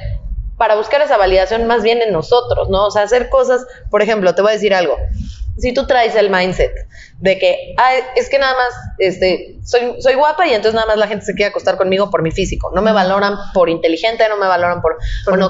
para 0.58 0.76
buscar 0.76 1.02
esa 1.02 1.18
validación 1.18 1.68
más 1.68 1.84
bien 1.84 2.02
en 2.02 2.12
nosotros, 2.12 2.70
¿no? 2.70 2.88
O 2.88 2.92
sea, 2.92 3.04
hacer 3.04 3.30
cosas, 3.30 3.66
por 3.90 4.02
ejemplo, 4.02 4.36
te 4.36 4.42
voy 4.42 4.52
a 4.52 4.54
decir 4.54 4.74
algo. 4.74 4.98
Si 5.60 5.74
tú 5.74 5.86
traes 5.86 6.16
el 6.16 6.30
mindset 6.30 6.72
de 7.20 7.38
que, 7.38 7.74
ay, 7.78 8.00
es 8.16 8.30
que 8.30 8.40
nada 8.40 8.54
más, 8.54 8.74
este, 8.98 9.60
soy, 9.64 10.02
soy 10.02 10.16
guapa 10.16 10.48
y 10.48 10.52
entonces 10.52 10.74
nada 10.74 10.88
más 10.88 10.98
la 10.98 11.08
gente 11.08 11.26
se 11.26 11.34
quiere 11.34 11.50
acostar 11.50 11.78
conmigo 11.78 12.10
por 12.10 12.22
mi 12.22 12.32
físico. 12.32 12.72
No 12.74 12.82
me 12.82 12.94
valoran 12.94 13.36
por 13.54 13.70
inteligente, 13.70 14.28
no 14.30 14.38
me 14.38 14.48
valoran 14.48 14.82
por... 14.82 14.98
Por 15.26 15.38
bueno. 15.38 15.50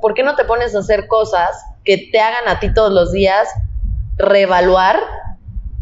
¿por 0.00 0.14
qué 0.14 0.22
no 0.22 0.36
te 0.36 0.44
pones 0.44 0.74
a 0.74 0.78
hacer 0.78 1.06
cosas 1.06 1.50
que 1.84 2.08
te 2.12 2.20
hagan 2.20 2.48
a 2.48 2.60
ti 2.60 2.72
todos 2.72 2.92
los 2.92 3.12
días 3.12 3.48
reevaluar 4.16 5.00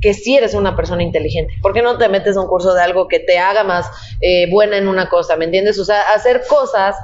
que 0.01 0.15
sí 0.15 0.37
eres 0.37 0.55
una 0.55 0.75
persona 0.75 1.03
inteligente? 1.03 1.55
¿Por 1.61 1.75
qué 1.75 1.83
no 1.83 1.99
te 1.99 2.09
metes 2.09 2.37
a 2.37 2.41
un 2.41 2.49
curso 2.49 2.73
de 2.75 2.83
algo 2.83 3.07
que 3.07 3.21
te 3.21 3.38
haga 3.38 3.65
más 3.65 3.91
eh, 4.21 4.51
buena 4.51 4.79
en 4.79 4.88
una 4.88 5.09
cosa? 5.09 5.37
¿Me 5.37 5.45
entiendes? 5.45 5.79
O 5.79 5.85
sea, 5.85 6.01
hacer 6.15 6.43
cosas 6.49 6.97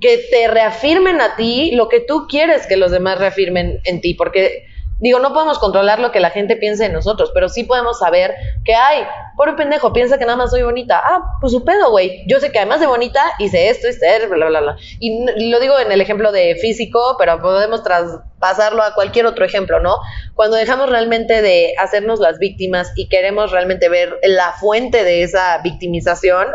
que 0.00 0.18
te 0.30 0.48
reafirmen 0.48 1.20
a 1.20 1.36
ti 1.36 1.72
lo 1.72 1.88
que 1.88 2.00
tú 2.00 2.26
quieres 2.28 2.66
que 2.66 2.76
los 2.76 2.90
demás 2.90 3.18
reafirmen 3.18 3.80
en 3.84 4.00
ti, 4.00 4.14
porque 4.14 4.64
digo, 5.00 5.18
no 5.20 5.32
podemos 5.32 5.58
controlar 5.58 6.00
lo 6.00 6.10
que 6.10 6.20
la 6.20 6.30
gente 6.30 6.56
piense 6.56 6.84
de 6.84 6.88
nosotros, 6.90 7.30
pero 7.32 7.48
sí 7.48 7.64
podemos 7.64 7.98
saber 7.98 8.34
que, 8.64 8.74
ay, 8.74 9.04
pobre 9.36 9.52
pendejo, 9.52 9.92
piensa 9.92 10.18
que 10.18 10.24
nada 10.24 10.36
más 10.36 10.50
soy 10.50 10.62
bonita. 10.62 11.00
Ah, 11.02 11.36
pues 11.40 11.52
su 11.52 11.64
pedo, 11.64 11.90
güey. 11.90 12.24
Yo 12.26 12.40
sé 12.40 12.50
que 12.50 12.58
además 12.58 12.80
de 12.80 12.86
bonita 12.86 13.22
hice 13.38 13.68
esto, 13.68 13.88
hice 13.88 14.26
bla, 14.26 14.48
bla, 14.48 14.60
bla. 14.60 14.76
Y 14.98 15.50
lo 15.50 15.60
digo 15.60 15.78
en 15.78 15.92
el 15.92 16.00
ejemplo 16.00 16.32
de 16.32 16.56
físico, 16.56 17.16
pero 17.18 17.40
podemos 17.40 17.82
traspasarlo 17.82 18.82
a 18.82 18.94
cualquier 18.94 19.26
otro 19.26 19.44
ejemplo, 19.44 19.80
¿no? 19.80 19.96
Cuando 20.34 20.56
dejamos 20.56 20.90
realmente 20.90 21.42
de 21.42 21.74
hacernos 21.78 22.18
las 22.18 22.38
víctimas 22.38 22.92
y 22.96 23.08
queremos 23.08 23.52
realmente 23.52 23.88
ver 23.88 24.18
la 24.22 24.52
fuente 24.52 25.04
de 25.04 25.22
esa 25.22 25.58
victimización, 25.58 26.48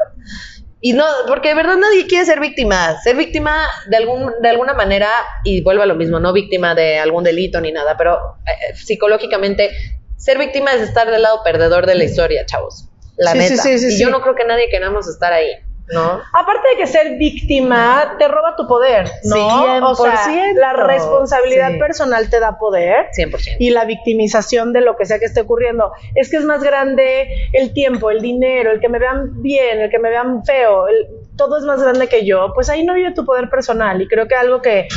y 0.86 0.92
no, 0.92 1.06
porque 1.28 1.48
de 1.48 1.56
verdad 1.56 1.78
nadie 1.78 2.08
quiere 2.08 2.26
ser 2.26 2.42
víctima. 2.42 3.00
Ser 3.02 3.16
víctima 3.16 3.70
de, 3.88 3.96
algún, 3.96 4.34
de 4.42 4.50
alguna 4.50 4.74
manera, 4.74 5.10
y 5.46 5.62
vuelvo 5.62 5.82
a 5.82 5.86
lo 5.86 5.96
mismo, 5.96 6.20
no 6.20 6.34
víctima 6.34 6.76
de 6.76 7.00
algún 7.00 7.24
delito 7.24 7.62
ni 7.62 7.72
nada, 7.72 7.96
pero 7.98 8.18
eh, 8.46 8.76
psicológicamente, 8.76 9.72
ser 10.18 10.38
víctima 10.38 10.74
es 10.74 10.82
estar 10.82 11.10
del 11.10 11.22
lado 11.22 11.40
perdedor 11.42 11.86
de 11.86 11.96
la 11.96 12.04
historia, 12.04 12.46
chavos. 12.46 12.90
La 13.16 13.32
Sí, 13.32 13.40
sí, 13.44 13.50
neta. 13.52 13.64
sí, 13.64 13.80
sí, 13.80 13.96
y 13.96 14.00
yo 14.02 14.10
no 14.10 14.22
creo 14.22 14.36
que 14.36 14.44
nadie 14.44 14.68
queramos 14.70 15.08
estar 15.08 15.32
ahí, 15.32 15.52
¿no? 15.92 16.22
Aparte 16.34 16.62
de 16.72 16.78
que 16.78 16.88
ser 16.88 17.18
víctima 17.18 18.16
te 18.18 18.28
roba 18.28 18.56
tu 18.56 18.68
poder, 18.68 19.10
¿no? 19.26 19.90
O 19.92 19.96
sea, 19.96 20.16
100%. 20.26 20.56
la 20.56 20.74
responsabilidad 20.74 21.72
Sí. 21.72 21.78
personal 21.80 22.30
te 22.30 22.40
da 22.40 22.58
poder 22.58 23.08
100%. 23.12 23.58
y 23.60 23.70
la 23.72 23.86
victimización 23.86 24.72
de 24.74 24.82
lo 24.82 24.96
que 24.96 25.06
sea 25.06 25.20
que 25.20 25.26
esté 25.26 25.42
ocurriendo. 25.42 25.92
Es 26.16 26.30
que 26.32 26.38
es 26.38 26.46
más 26.46 26.64
grande 26.64 27.28
el 27.52 27.74
tiempo, 27.74 28.10
el 28.12 28.22
dinero, 28.22 28.72
el 28.72 28.80
que 28.80 28.90
me 28.90 28.98
vean 29.00 29.42
bien, 29.42 29.82
el 29.82 29.90
que 29.90 30.00
me 30.00 30.10
vean 30.10 30.44
feo, 30.46 30.88
el- 30.88 31.08
todo 31.36 31.58
es 31.58 31.64
más 31.64 31.82
grande 31.82 32.08
que 32.08 32.26
yo. 32.26 32.54
Pues 32.54 32.70
ahí 32.70 32.84
no 32.86 32.94
vive 32.94 33.12
tu 33.14 33.26
poder 33.26 33.50
personal. 33.50 34.02
Y 34.02 34.08
creo 34.08 34.28
que 34.28 34.36
algo 34.36 34.62
que, 34.62 34.88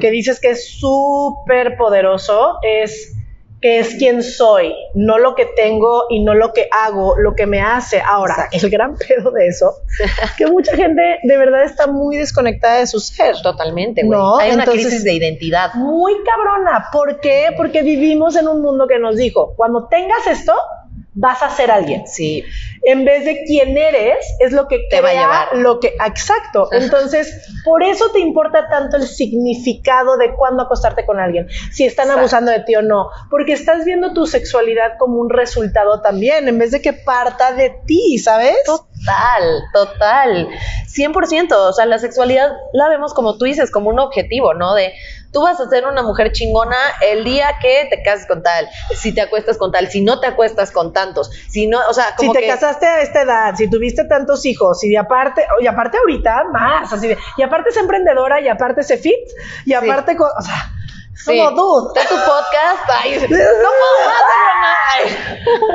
que 0.00 0.10
dices 0.10 0.40
que 0.40 0.50
es 0.50 0.78
súper 0.78 1.76
poderoso 1.76 2.58
es 2.62 3.12
que 3.64 3.78
es 3.78 3.94
quien 3.94 4.22
soy, 4.22 4.74
no 4.92 5.16
lo 5.16 5.34
que 5.34 5.46
tengo 5.46 6.04
y 6.10 6.22
no 6.22 6.34
lo 6.34 6.52
que 6.52 6.68
hago, 6.70 7.16
lo 7.16 7.34
que 7.34 7.46
me 7.46 7.62
hace. 7.62 7.98
Ahora, 7.98 8.34
Exacto. 8.34 8.66
el 8.66 8.70
gran 8.70 8.94
pedo 8.94 9.30
de 9.30 9.46
eso, 9.46 9.72
que 10.36 10.46
mucha 10.48 10.76
gente 10.76 11.18
de 11.22 11.36
verdad 11.38 11.64
está 11.64 11.86
muy 11.86 12.18
desconectada 12.18 12.80
de 12.80 12.86
su 12.86 13.00
ser. 13.00 13.36
Totalmente, 13.42 14.02
güey. 14.02 14.18
No, 14.18 14.36
Hay 14.36 14.52
una 14.52 14.66
crisis 14.66 15.02
de 15.02 15.14
identidad. 15.14 15.72
Muy 15.76 16.12
cabrona. 16.26 16.88
¿Por 16.92 17.20
qué? 17.20 17.54
Porque 17.56 17.80
vivimos 17.80 18.36
en 18.36 18.48
un 18.48 18.60
mundo 18.60 18.86
que 18.86 18.98
nos 18.98 19.16
dijo, 19.16 19.54
cuando 19.56 19.88
tengas 19.88 20.26
esto, 20.26 20.52
vas 21.14 21.42
a 21.42 21.48
ser 21.48 21.70
alguien. 21.70 22.06
Sí. 22.06 22.44
En 22.84 23.04
vez 23.04 23.24
de 23.24 23.44
quién 23.44 23.76
eres, 23.76 24.18
es 24.40 24.52
lo 24.52 24.68
que 24.68 24.80
Te 24.90 25.00
va 25.00 25.10
a 25.10 25.12
llevar. 25.12 25.56
Lo 25.56 25.80
que, 25.80 25.94
exacto. 26.06 26.68
Entonces, 26.72 27.32
por 27.64 27.82
eso 27.82 28.10
te 28.10 28.20
importa 28.20 28.68
tanto 28.68 28.96
el 28.96 29.06
significado 29.06 30.16
de 30.16 30.34
cuándo 30.34 30.64
acostarte 30.64 31.06
con 31.06 31.18
alguien, 31.18 31.48
si 31.72 31.84
están 31.84 32.06
Exacto. 32.06 32.20
abusando 32.20 32.50
de 32.50 32.60
ti 32.60 32.74
o 32.76 32.82
no, 32.82 33.08
porque 33.30 33.52
estás 33.52 33.84
viendo 33.84 34.12
tu 34.12 34.26
sexualidad 34.26 34.98
como 34.98 35.18
un 35.18 35.30
resultado 35.30 36.00
también, 36.02 36.48
en 36.48 36.58
vez 36.58 36.70
de 36.70 36.82
que 36.82 36.92
parta 36.92 37.52
de 37.52 37.70
ti, 37.86 38.18
¿sabes? 38.18 38.56
Total, 38.64 39.62
total. 39.72 40.48
100%. 40.94 41.52
O 41.52 41.72
sea, 41.72 41.86
la 41.86 41.98
sexualidad 41.98 42.50
la 42.72 42.88
vemos 42.88 43.14
como 43.14 43.36
tú 43.38 43.44
dices, 43.44 43.70
como 43.70 43.90
un 43.90 43.98
objetivo, 43.98 44.54
¿no? 44.54 44.74
De 44.74 44.92
tú 45.34 45.42
vas 45.42 45.60
a 45.60 45.68
ser 45.68 45.84
una 45.84 46.02
mujer 46.02 46.32
chingona 46.32 46.76
el 47.02 47.24
día 47.24 47.58
que 47.60 47.88
te 47.90 48.02
cases 48.02 48.26
con 48.26 48.42
tal, 48.42 48.68
si 48.96 49.12
te 49.12 49.20
acuestas 49.20 49.58
con 49.58 49.72
tal, 49.72 49.88
si 49.88 50.00
no 50.00 50.20
te 50.20 50.28
acuestas 50.28 50.70
con 50.70 50.92
tantos, 50.92 51.30
si 51.50 51.66
no, 51.66 51.80
o 51.90 51.92
sea, 51.92 52.10
Si 52.10 52.14
como 52.16 52.32
te 52.32 52.40
que 52.40 52.46
casaste 52.78 52.86
a 52.86 53.02
esta 53.02 53.22
edad, 53.22 53.54
si 53.56 53.68
tuviste 53.68 54.04
tantos 54.04 54.44
hijos, 54.46 54.82
y 54.84 54.88
de 54.90 54.98
aparte, 54.98 55.46
y 55.60 55.66
aparte 55.66 55.98
ahorita 55.98 56.44
más, 56.52 56.92
así 56.92 57.08
de, 57.08 57.18
y 57.36 57.42
aparte 57.42 57.70
es 57.70 57.76
emprendedora, 57.76 58.40
y 58.40 58.48
aparte 58.48 58.82
se 58.82 58.96
fit, 58.96 59.14
y 59.64 59.72
aparte, 59.72 60.16
co- 60.16 60.30
o 60.36 60.42
sea, 60.42 60.70
Sí. 61.16 61.38
como 61.38 61.50
dude. 61.52 62.00
Está 62.00 62.08
tu 62.14 62.20
podcast, 62.20 62.90
ay, 63.02 63.14
no 63.20 63.28
puedo 63.28 64.06
más, 64.06 64.22
ay, 64.94 65.16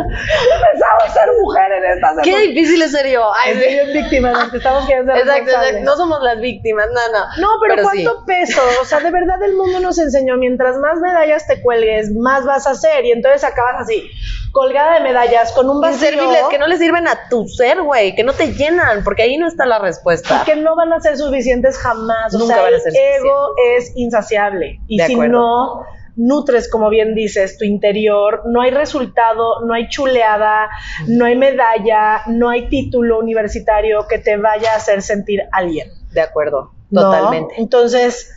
Empezamos 0.09 1.03
a 1.05 1.09
ser 1.13 1.29
mujer 1.41 1.71
en 1.71 1.85
esta 1.93 2.21
Qué 2.23 2.29
época. 2.31 2.41
difícil 2.43 2.81
es 2.81 2.91
ser 2.91 3.07
yo. 3.09 3.29
Ay, 3.35 3.53
Estoy 3.53 3.73
bien 3.73 3.93
víctima, 3.93 4.31
nos 4.31 4.53
estamos 4.53 4.85
queriendo 4.85 5.13
ser 5.13 5.21
Exacto, 5.27 5.49
exacto. 5.51 5.79
No 5.83 5.95
somos 5.95 6.21
las 6.21 6.39
víctimas, 6.39 6.87
no, 6.93 7.01
no. 7.17 7.25
No, 7.41 7.47
pero, 7.61 7.75
sí. 7.89 8.03
¿cuánto 8.03 8.25
peso? 8.25 8.61
O 8.81 8.85
sea, 8.85 8.99
de 8.99 9.11
verdad 9.11 9.41
el 9.43 9.55
mundo 9.55 9.79
nos 9.79 9.97
enseñó, 9.97 10.37
mientras 10.37 10.77
más 10.77 10.99
medallas 10.99 11.47
te 11.47 11.61
cuelgues, 11.61 12.11
más 12.15 12.45
vas 12.45 12.67
a 12.67 12.71
hacer. 12.71 13.05
Y 13.05 13.11
entonces 13.11 13.43
acabas 13.43 13.75
así, 13.81 14.09
colgada 14.51 14.95
de 14.95 14.99
medallas, 15.01 15.51
con 15.53 15.69
un 15.69 15.79
vacío. 15.81 16.09
Inservibles 16.09 16.43
que 16.49 16.57
no 16.57 16.67
le 16.67 16.77
sirven 16.77 17.07
a 17.07 17.29
tu 17.29 17.47
ser, 17.47 17.81
güey, 17.81 18.15
que 18.15 18.23
no 18.23 18.33
te 18.33 18.53
llenan, 18.53 19.03
porque 19.03 19.23
ahí 19.23 19.37
no 19.37 19.47
está 19.47 19.65
la 19.65 19.79
respuesta. 19.79 20.43
que 20.45 20.55
no 20.55 20.75
van 20.75 20.91
a 20.93 20.99
ser 20.99 21.17
suficientes 21.17 21.77
jamás. 21.77 22.33
O 22.35 22.39
Nunca 22.39 22.55
sea, 22.55 22.63
van 22.63 22.73
a 22.73 22.77
el 22.77 22.81
ser 22.81 22.93
ego 22.95 23.53
es 23.77 23.91
insaciable. 23.95 24.79
Y 24.87 24.97
De 24.97 25.05
si 25.05 25.13
acuerdo. 25.13 25.28
No 25.29 25.85
nutres, 26.19 26.69
como 26.69 26.89
bien 26.89 27.15
dices, 27.15 27.57
tu 27.57 27.65
interior, 27.65 28.43
no 28.45 28.61
hay 28.61 28.71
resultado, 28.71 29.65
no 29.65 29.73
hay 29.73 29.87
chuleada, 29.87 30.69
no 31.07 31.25
hay 31.25 31.37
medalla, 31.37 32.23
no 32.27 32.49
hay 32.49 32.67
título 32.67 33.19
universitario 33.19 34.05
que 34.07 34.19
te 34.19 34.35
vaya 34.37 34.73
a 34.73 34.75
hacer 34.75 35.01
sentir 35.01 35.41
alguien. 35.51 35.89
De 36.11 36.21
acuerdo, 36.21 36.71
¿no? 36.89 37.01
totalmente. 37.01 37.55
Entonces, 37.57 38.35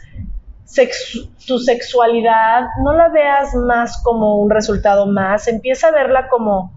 tu 1.47 1.59
sexualidad 1.59 2.63
no 2.85 2.95
la 2.95 3.09
veas 3.09 3.55
más 3.55 4.01
como 4.03 4.37
un 4.37 4.51
resultado 4.51 5.07
más, 5.07 5.49
empieza 5.49 5.89
a 5.89 5.91
verla 5.91 6.29
como 6.29 6.73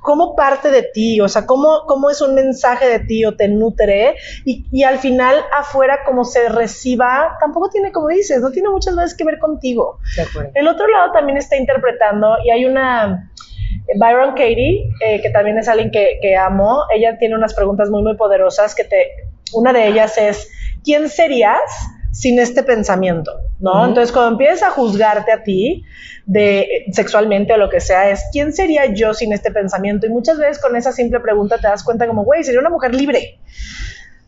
como 0.00 0.36
parte 0.36 0.70
de 0.70 0.82
ti, 0.82 1.20
o 1.20 1.28
sea, 1.28 1.46
cómo, 1.46 1.84
cómo 1.86 2.10
es 2.10 2.20
un 2.20 2.34
mensaje 2.34 2.86
de 2.86 3.00
ti 3.00 3.24
o 3.24 3.36
te 3.36 3.48
nutre 3.48 4.16
y, 4.44 4.66
y 4.70 4.84
al 4.84 4.98
final 4.98 5.36
afuera 5.56 6.00
como 6.04 6.24
se 6.24 6.48
reciba, 6.48 7.36
tampoco 7.40 7.70
tiene, 7.70 7.90
como 7.90 8.08
dices, 8.08 8.40
no 8.40 8.50
tiene 8.50 8.68
muchas 8.68 8.94
veces 8.96 9.16
que 9.16 9.24
ver 9.24 9.38
contigo. 9.38 9.98
De. 10.16 10.50
El 10.54 10.68
otro 10.68 10.86
lado 10.88 11.12
también 11.12 11.38
está 11.38 11.56
interpretando 11.56 12.36
y 12.44 12.50
hay 12.50 12.64
una 12.64 13.30
Byron 13.98 14.30
Katie, 14.30 14.90
eh, 15.00 15.20
que 15.20 15.30
también 15.30 15.58
es 15.58 15.68
alguien 15.68 15.90
que, 15.90 16.18
que 16.22 16.36
amo, 16.36 16.84
ella 16.94 17.18
tiene 17.18 17.34
unas 17.34 17.54
preguntas 17.54 17.90
muy, 17.90 18.02
muy 18.02 18.16
poderosas 18.16 18.74
que 18.74 18.84
te, 18.84 19.28
una 19.52 19.72
de 19.72 19.88
ellas 19.88 20.16
es, 20.18 20.50
¿quién 20.84 21.08
serías 21.08 21.60
sin 22.14 22.38
este 22.38 22.62
pensamiento? 22.62 23.32
¿No? 23.58 23.72
Ujú. 23.72 23.88
Entonces, 23.88 24.12
cuando 24.12 24.32
empiezas 24.32 24.62
a 24.62 24.70
juzgarte 24.70 25.32
a 25.32 25.42
ti 25.42 25.84
de 26.24 26.86
sexualmente 26.92 27.52
o 27.52 27.56
lo 27.56 27.68
que 27.68 27.80
sea, 27.80 28.08
es, 28.08 28.22
¿quién 28.32 28.52
sería 28.52 28.86
yo 28.86 29.12
sin 29.12 29.32
este 29.32 29.50
pensamiento? 29.50 30.06
Y 30.06 30.10
muchas 30.10 30.38
veces 30.38 30.62
con 30.62 30.76
esa 30.76 30.92
simple 30.92 31.20
pregunta 31.20 31.58
te 31.58 31.66
das 31.66 31.82
cuenta 31.82 32.06
como, 32.06 32.24
güey, 32.24 32.44
sería 32.44 32.60
una 32.60 32.70
mujer 32.70 32.94
libre. 32.94 33.40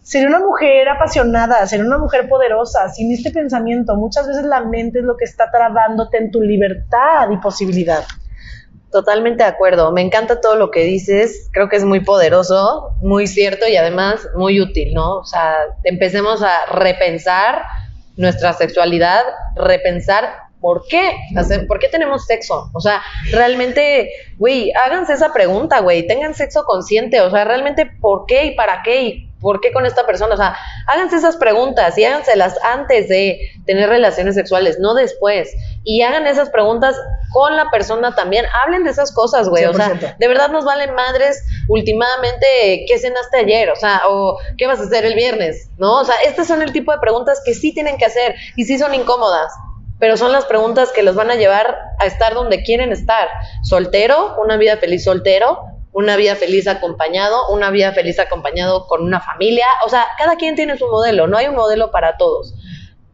Sería 0.03 0.29
una 0.29 0.40
mujer 0.40 0.88
apasionada, 0.88 1.66
sería 1.66 1.85
una 1.85 1.99
mujer 1.99 2.29
poderosa, 2.29 2.88
sin 2.88 3.12
este 3.12 3.31
pensamiento. 3.31 3.96
Muchas 3.96 4.27
veces 4.27 4.44
la 4.44 4.61
mente 4.61 4.99
es 5.01 5.05
lo 5.05 5.16
que 5.16 5.25
está 5.25 5.51
trabándote 5.51 6.18
en 6.18 6.31
tu 6.31 6.40
libertad 6.40 7.31
y 7.33 7.37
posibilidad. 7.38 8.05
Totalmente 8.90 9.42
de 9.42 9.49
acuerdo. 9.49 9.92
Me 9.92 10.01
encanta 10.01 10.40
todo 10.40 10.57
lo 10.57 10.70
que 10.70 10.85
dices. 10.85 11.49
Creo 11.53 11.68
que 11.68 11.77
es 11.77 11.85
muy 11.85 12.01
poderoso, 12.01 12.92
muy 13.01 13.27
cierto 13.27 13.66
y 13.66 13.77
además 13.77 14.27
muy 14.37 14.61
útil, 14.61 14.94
¿no? 14.94 15.16
O 15.16 15.25
sea, 15.25 15.55
empecemos 15.85 16.42
a 16.42 16.66
repensar 16.66 17.62
nuestra 18.16 18.53
sexualidad, 18.53 19.22
repensar 19.57 20.46
por 20.61 20.85
qué, 20.88 21.12
por 21.68 21.79
qué 21.79 21.88
tenemos 21.88 22.27
sexo. 22.27 22.70
O 22.72 22.81
sea, 22.81 23.03
realmente, 23.31 24.11
güey, 24.38 24.72
háganse 24.72 25.12
esa 25.12 25.33
pregunta, 25.33 25.81
güey, 25.81 26.07
tengan 26.07 26.35
sexo 26.35 26.64
consciente. 26.64 27.20
O 27.20 27.31
sea, 27.31 27.44
realmente, 27.44 27.87
¿por 28.01 28.27
qué 28.27 28.46
y 28.46 28.55
para 28.55 28.83
qué 28.83 29.29
por 29.40 29.61
qué 29.61 29.72
con 29.72 29.87
esta 29.87 30.07
persona? 30.07 30.35
O 30.35 30.37
sea, 30.37 30.57
háganse 30.87 31.16
esas 31.16 31.37
preguntas 31.37 31.96
y 31.99 32.05
háganselas 32.05 32.59
antes 32.64 33.09
de 33.09 33.38
tener 33.66 33.88
relaciones 33.88 34.35
sexuales, 34.35 34.79
no 34.81 34.94
después. 34.94 35.53
Y 35.85 36.03
hagan 36.03 36.27
esas 36.27 36.51
preguntas 36.51 36.96
con 37.33 37.55
la 37.57 37.70
persona 37.70 38.14
también. 38.14 38.46
Hablen 38.62 38.85
de 38.85 38.90
esas 38.90 39.12
cosas, 39.12 39.49
güey. 39.49 39.64
O 39.66 39.75
sea, 39.75 39.90
de 40.18 40.29
verdad 40.29 40.51
nos 40.51 40.64
valen 40.64 40.94
madres 40.94 41.44
últimamente 41.68 42.85
qué 42.88 42.99
cenaste 42.99 43.38
ayer, 43.38 43.70
o 43.70 43.77
sea, 43.77 44.03
o 44.09 44.38
qué 44.57 44.66
vas 44.66 44.81
a 44.81 44.85
hacer 44.85 45.05
el 45.05 45.14
viernes, 45.14 45.68
¿no? 45.79 46.01
O 46.01 46.05
sea, 46.05 46.14
estas 46.27 46.46
son 46.46 46.62
el 46.62 46.72
tipo 46.72 46.92
de 46.92 46.99
preguntas 46.99 47.42
que 47.44 47.55
sí 47.55 47.72
tienen 47.72 47.99
que 47.99 48.07
hacer 48.07 48.35
y 48.57 48.64
sí 48.64 48.79
son 48.79 48.94
incómodas. 48.94 49.53
Pero 49.99 50.18
son 50.18 50.31
las 50.31 50.44
preguntas 50.44 50.92
que 50.92 51.03
los 51.03 51.14
van 51.14 51.31
a 51.31 51.37
llevar 51.37 51.75
a 51.99 52.05
estar 52.05 52.35
donde 52.35 52.62
quieren 52.62 52.92
estar. 52.92 53.29
Soltero, 53.62 54.37
una 54.42 54.59
vida 54.59 54.77
feliz 54.77 55.05
soltero, 55.05 55.75
una 55.96 56.16
vida 56.16 56.37
feliz 56.37 56.68
acompañado, 56.68 57.48
una 57.48 57.70
vida 57.70 57.90
feliz 57.92 58.18
acompañado 58.18 58.87
con 58.87 59.02
una 59.02 59.18
familia. 59.18 59.64
O 59.87 59.88
sea, 59.88 60.04
cada 60.18 60.37
quien 60.37 60.54
tiene 60.54 60.76
su 60.76 60.87
modelo, 60.88 61.26
no 61.26 61.38
hay 61.38 61.46
un 61.48 61.54
modelo 61.54 61.90
para 61.90 62.18
todos 62.18 62.54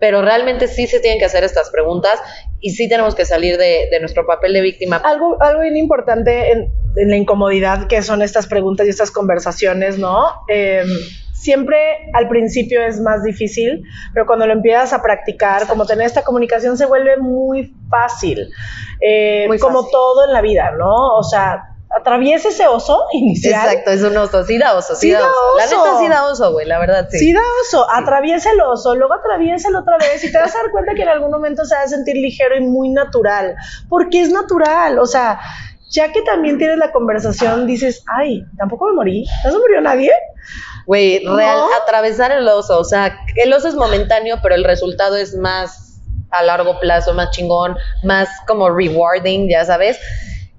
pero 0.02 0.20
realmente 0.20 0.66
sí 0.66 0.88
se 0.88 0.98
tienen 0.98 1.20
que 1.20 1.26
hacer 1.26 1.44
estas 1.44 1.70
preguntas 1.70 2.20
y 2.58 2.70
sí 2.70 2.88
tenemos 2.88 3.14
que 3.14 3.24
salir 3.24 3.56
de, 3.56 3.86
nuestro 4.00 4.26
papel 4.26 4.52
de 4.52 4.60
víctima. 4.60 4.96
Algo, 4.96 5.40
algo 5.40 5.60
bien 5.60 5.76
importante 5.76 6.50
en, 6.50 6.72
la 7.08 7.14
incomodidad 7.14 7.86
que 7.86 8.02
son 8.02 8.20
estas 8.20 8.48
preguntas 8.48 8.84
y 8.84 8.90
estas 8.90 9.12
conversaciones, 9.12 9.98
¿no? 9.98 10.26
Em, 10.48 10.88
siempre 11.32 11.76
al 12.14 12.28
principio 12.28 12.82
es 12.82 13.00
más 13.00 13.22
difícil, 13.22 13.84
pero 14.12 14.26
cuando 14.26 14.44
lo 14.48 14.54
empiezas 14.54 14.92
a 14.92 15.02
practicar, 15.02 15.68
como 15.68 15.86
tener 15.86 16.04
esta 16.04 16.24
comunicación 16.24 16.76
se 16.76 16.86
vuelve 16.86 17.18
muy 17.18 17.72
fácil, 17.88 18.48
eh, 19.00 19.44
muy 19.46 19.60
como 19.60 19.86
todo 19.88 20.26
en 20.26 20.32
la 20.32 20.40
vida, 20.40 20.72
¿no? 20.76 21.16
O 21.16 21.22
sea, 21.22 21.71
atraviesa 21.98 22.48
ese 22.48 22.66
oso 22.66 23.04
inicial. 23.12 23.68
Exacto, 23.68 23.90
es 23.90 24.02
un 24.02 24.16
oso, 24.16 24.44
sí 24.44 24.58
da 24.58 24.74
oso, 24.74 24.94
sí, 24.94 25.10
da, 25.10 25.20
oso. 25.20 25.56
La 25.56 25.66
neta 25.66 25.98
sí 25.98 26.08
da 26.08 26.24
oso, 26.26 26.52
güey, 26.52 26.66
la 26.66 26.78
verdad 26.78 27.08
sí. 27.10 27.18
Sí 27.18 27.32
da 27.32 27.40
oso, 27.62 27.86
atraviesa 27.90 28.50
el 28.50 28.60
oso, 28.60 28.94
luego 28.94 29.14
atraviesa 29.14 29.68
el 29.68 29.76
otra 29.76 29.98
vez 29.98 30.22
y 30.24 30.32
te 30.32 30.38
vas 30.38 30.54
a 30.54 30.58
dar 30.58 30.70
cuenta 30.70 30.94
que 30.94 31.02
en 31.02 31.08
algún 31.08 31.30
momento 31.30 31.64
se 31.64 31.74
va 31.74 31.82
a 31.82 31.88
sentir 31.88 32.16
ligero 32.16 32.56
y 32.56 32.60
muy 32.60 32.88
natural, 32.88 33.54
porque 33.88 34.22
es 34.22 34.30
natural, 34.30 34.98
o 34.98 35.06
sea, 35.06 35.40
ya 35.90 36.10
que 36.10 36.22
también 36.22 36.58
tienes 36.58 36.78
la 36.78 36.90
conversación, 36.90 37.66
dices, 37.66 38.02
ay, 38.06 38.44
tampoco 38.56 38.86
me 38.86 38.94
morí, 38.94 39.26
no 39.44 39.50
se 39.50 39.58
murió 39.58 39.80
nadie. 39.80 40.12
Güey, 40.86 41.24
real, 41.24 41.60
atravesar 41.80 42.32
el 42.32 42.48
oso, 42.48 42.78
o 42.78 42.84
sea, 42.84 43.16
el 43.36 43.52
oso 43.52 43.68
es 43.68 43.74
momentáneo, 43.74 44.38
pero 44.42 44.54
el 44.54 44.64
resultado 44.64 45.16
es 45.16 45.34
más 45.36 46.00
a 46.30 46.42
largo 46.42 46.80
plazo, 46.80 47.14
más 47.14 47.30
chingón, 47.30 47.76
más 48.02 48.28
como 48.46 48.70
rewarding, 48.70 49.48
ya 49.48 49.64
sabes. 49.64 49.98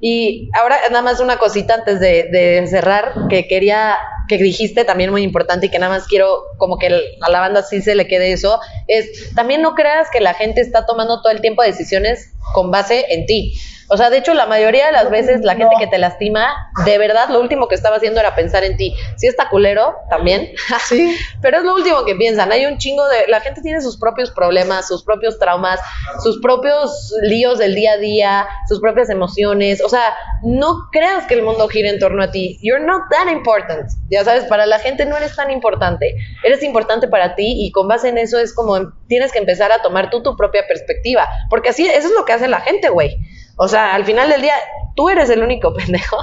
Y 0.06 0.50
ahora 0.60 0.76
nada 0.90 1.02
más 1.02 1.22
una 1.22 1.38
cosita 1.38 1.76
antes 1.76 2.02
de, 2.02 2.66
cerrar, 2.70 3.14
que 3.30 3.48
quería, 3.48 3.98
que 4.28 4.38
dijiste 4.38 4.84
también 4.84 5.12
muy 5.12 5.22
importante 5.22 5.68
y 5.68 5.70
que 5.70 5.80
nada 5.80 5.94
más 5.94 6.08
quiero 6.08 6.44
como 6.58 6.78
que 6.78 6.88
a 7.22 7.30
la 7.30 7.40
banda 7.40 7.64
sí 7.64 7.82
se 7.82 7.96
le 7.96 8.06
quede 8.06 8.34
eso, 8.34 8.60
es 8.90 9.34
también 9.34 9.62
no 9.62 9.76
creas 9.76 10.10
que 10.12 10.20
la 10.20 10.34
gente 10.34 10.60
está 10.60 10.86
tomando 10.86 11.22
todo 11.22 11.32
el 11.32 11.40
tiempo 11.40 11.64
decisiones 11.64 12.34
con 12.54 12.70
base 12.70 13.06
en 13.12 13.26
ti. 13.26 13.58
O 13.94 13.98
sea, 13.98 14.10
de 14.10 14.18
hecho, 14.18 14.34
la 14.34 14.48
mayoría 14.48 14.88
de 14.88 14.92
las 14.92 15.12
veces 15.12 15.42
la 15.44 15.54
gente 15.54 15.76
que 15.78 15.86
te 15.86 16.00
lastima, 16.00 16.72
de 16.84 16.98
verdad, 16.98 17.30
lo 17.30 17.40
último 17.40 17.68
que 17.68 17.76
estaba 17.76 17.98
haciendo 17.98 18.20
era 18.20 18.34
pensar 18.34 18.64
en 18.64 18.76
ti. 18.76 18.96
Sí 19.18 19.28
está 19.28 19.50
culero, 19.50 19.94
también. 20.10 20.50
Sí. 20.84 21.16
Pero 21.42 21.60
es 21.60 21.64
lo 21.64 21.76
último 21.76 22.04
que 22.04 22.16
piensan. 22.16 22.52
Hay 22.52 22.66
un 22.66 22.80
chingo 22.80 23.08
de... 23.08 23.28
La 23.28 23.40
gente 23.40 23.62
tiene 23.62 23.82
sus 23.82 23.98
propios 23.98 24.32
problemas, 24.32 24.88
sus 24.88 25.04
propios 25.04 25.38
traumas, 25.38 25.80
sus 26.24 26.42
propios 26.42 27.14
líos 27.22 27.60
del 27.60 27.76
día 27.76 27.94
a 27.94 27.98
día, 27.98 28.48
sus 28.68 28.82
propias 28.82 29.12
emociones. 29.12 29.82
O 29.84 29.90
sea, 29.90 30.16
no 30.42 30.90
creas 30.92 31.28
que 31.28 31.36
el 31.36 31.44
mundo 31.44 31.68
gira 31.68 31.90
en 31.90 32.00
torno 32.00 32.24
a 32.24 32.32
ti. 32.32 32.58
You're 32.64 32.84
not 32.84 33.04
that 33.12 33.32
important. 33.32 33.92
Ya 34.10 34.24
sabes, 34.24 34.46
para 34.46 34.66
la 34.66 34.80
gente 34.80 35.06
no 35.06 35.16
eres 35.16 35.36
tan 35.36 35.52
importante. 35.52 36.16
Eres 36.44 36.64
importante 36.64 37.08
para 37.08 37.36
ti 37.36 37.54
y 37.60 37.72
con 37.72 37.88
base 37.88 38.10
en 38.10 38.18
eso 38.18 38.40
es 38.40 38.56
como 38.56 38.92
tienes 39.08 39.32
que 39.32 39.40
empezar 39.40 39.72
a 39.72 39.84
tomar 39.84 40.10
tú 40.10 40.24
tu 40.24 40.36
propia 40.36 40.66
perspectiva. 40.68 41.28
Porque 41.50 41.70
así, 41.70 41.86
eso 41.86 42.08
es 42.08 42.14
lo 42.18 42.26
que 42.26 42.34
hace 42.34 42.48
la 42.48 42.60
gente, 42.62 42.90
güey. 42.90 43.20
O 43.58 43.68
sea, 43.68 43.94
al 43.94 44.06
final 44.06 44.30
del 44.30 44.42
día, 44.42 44.56
tú 44.96 45.10
eres 45.10 45.30
el 45.30 45.44
único 45.44 45.74
pendejo 45.76 46.18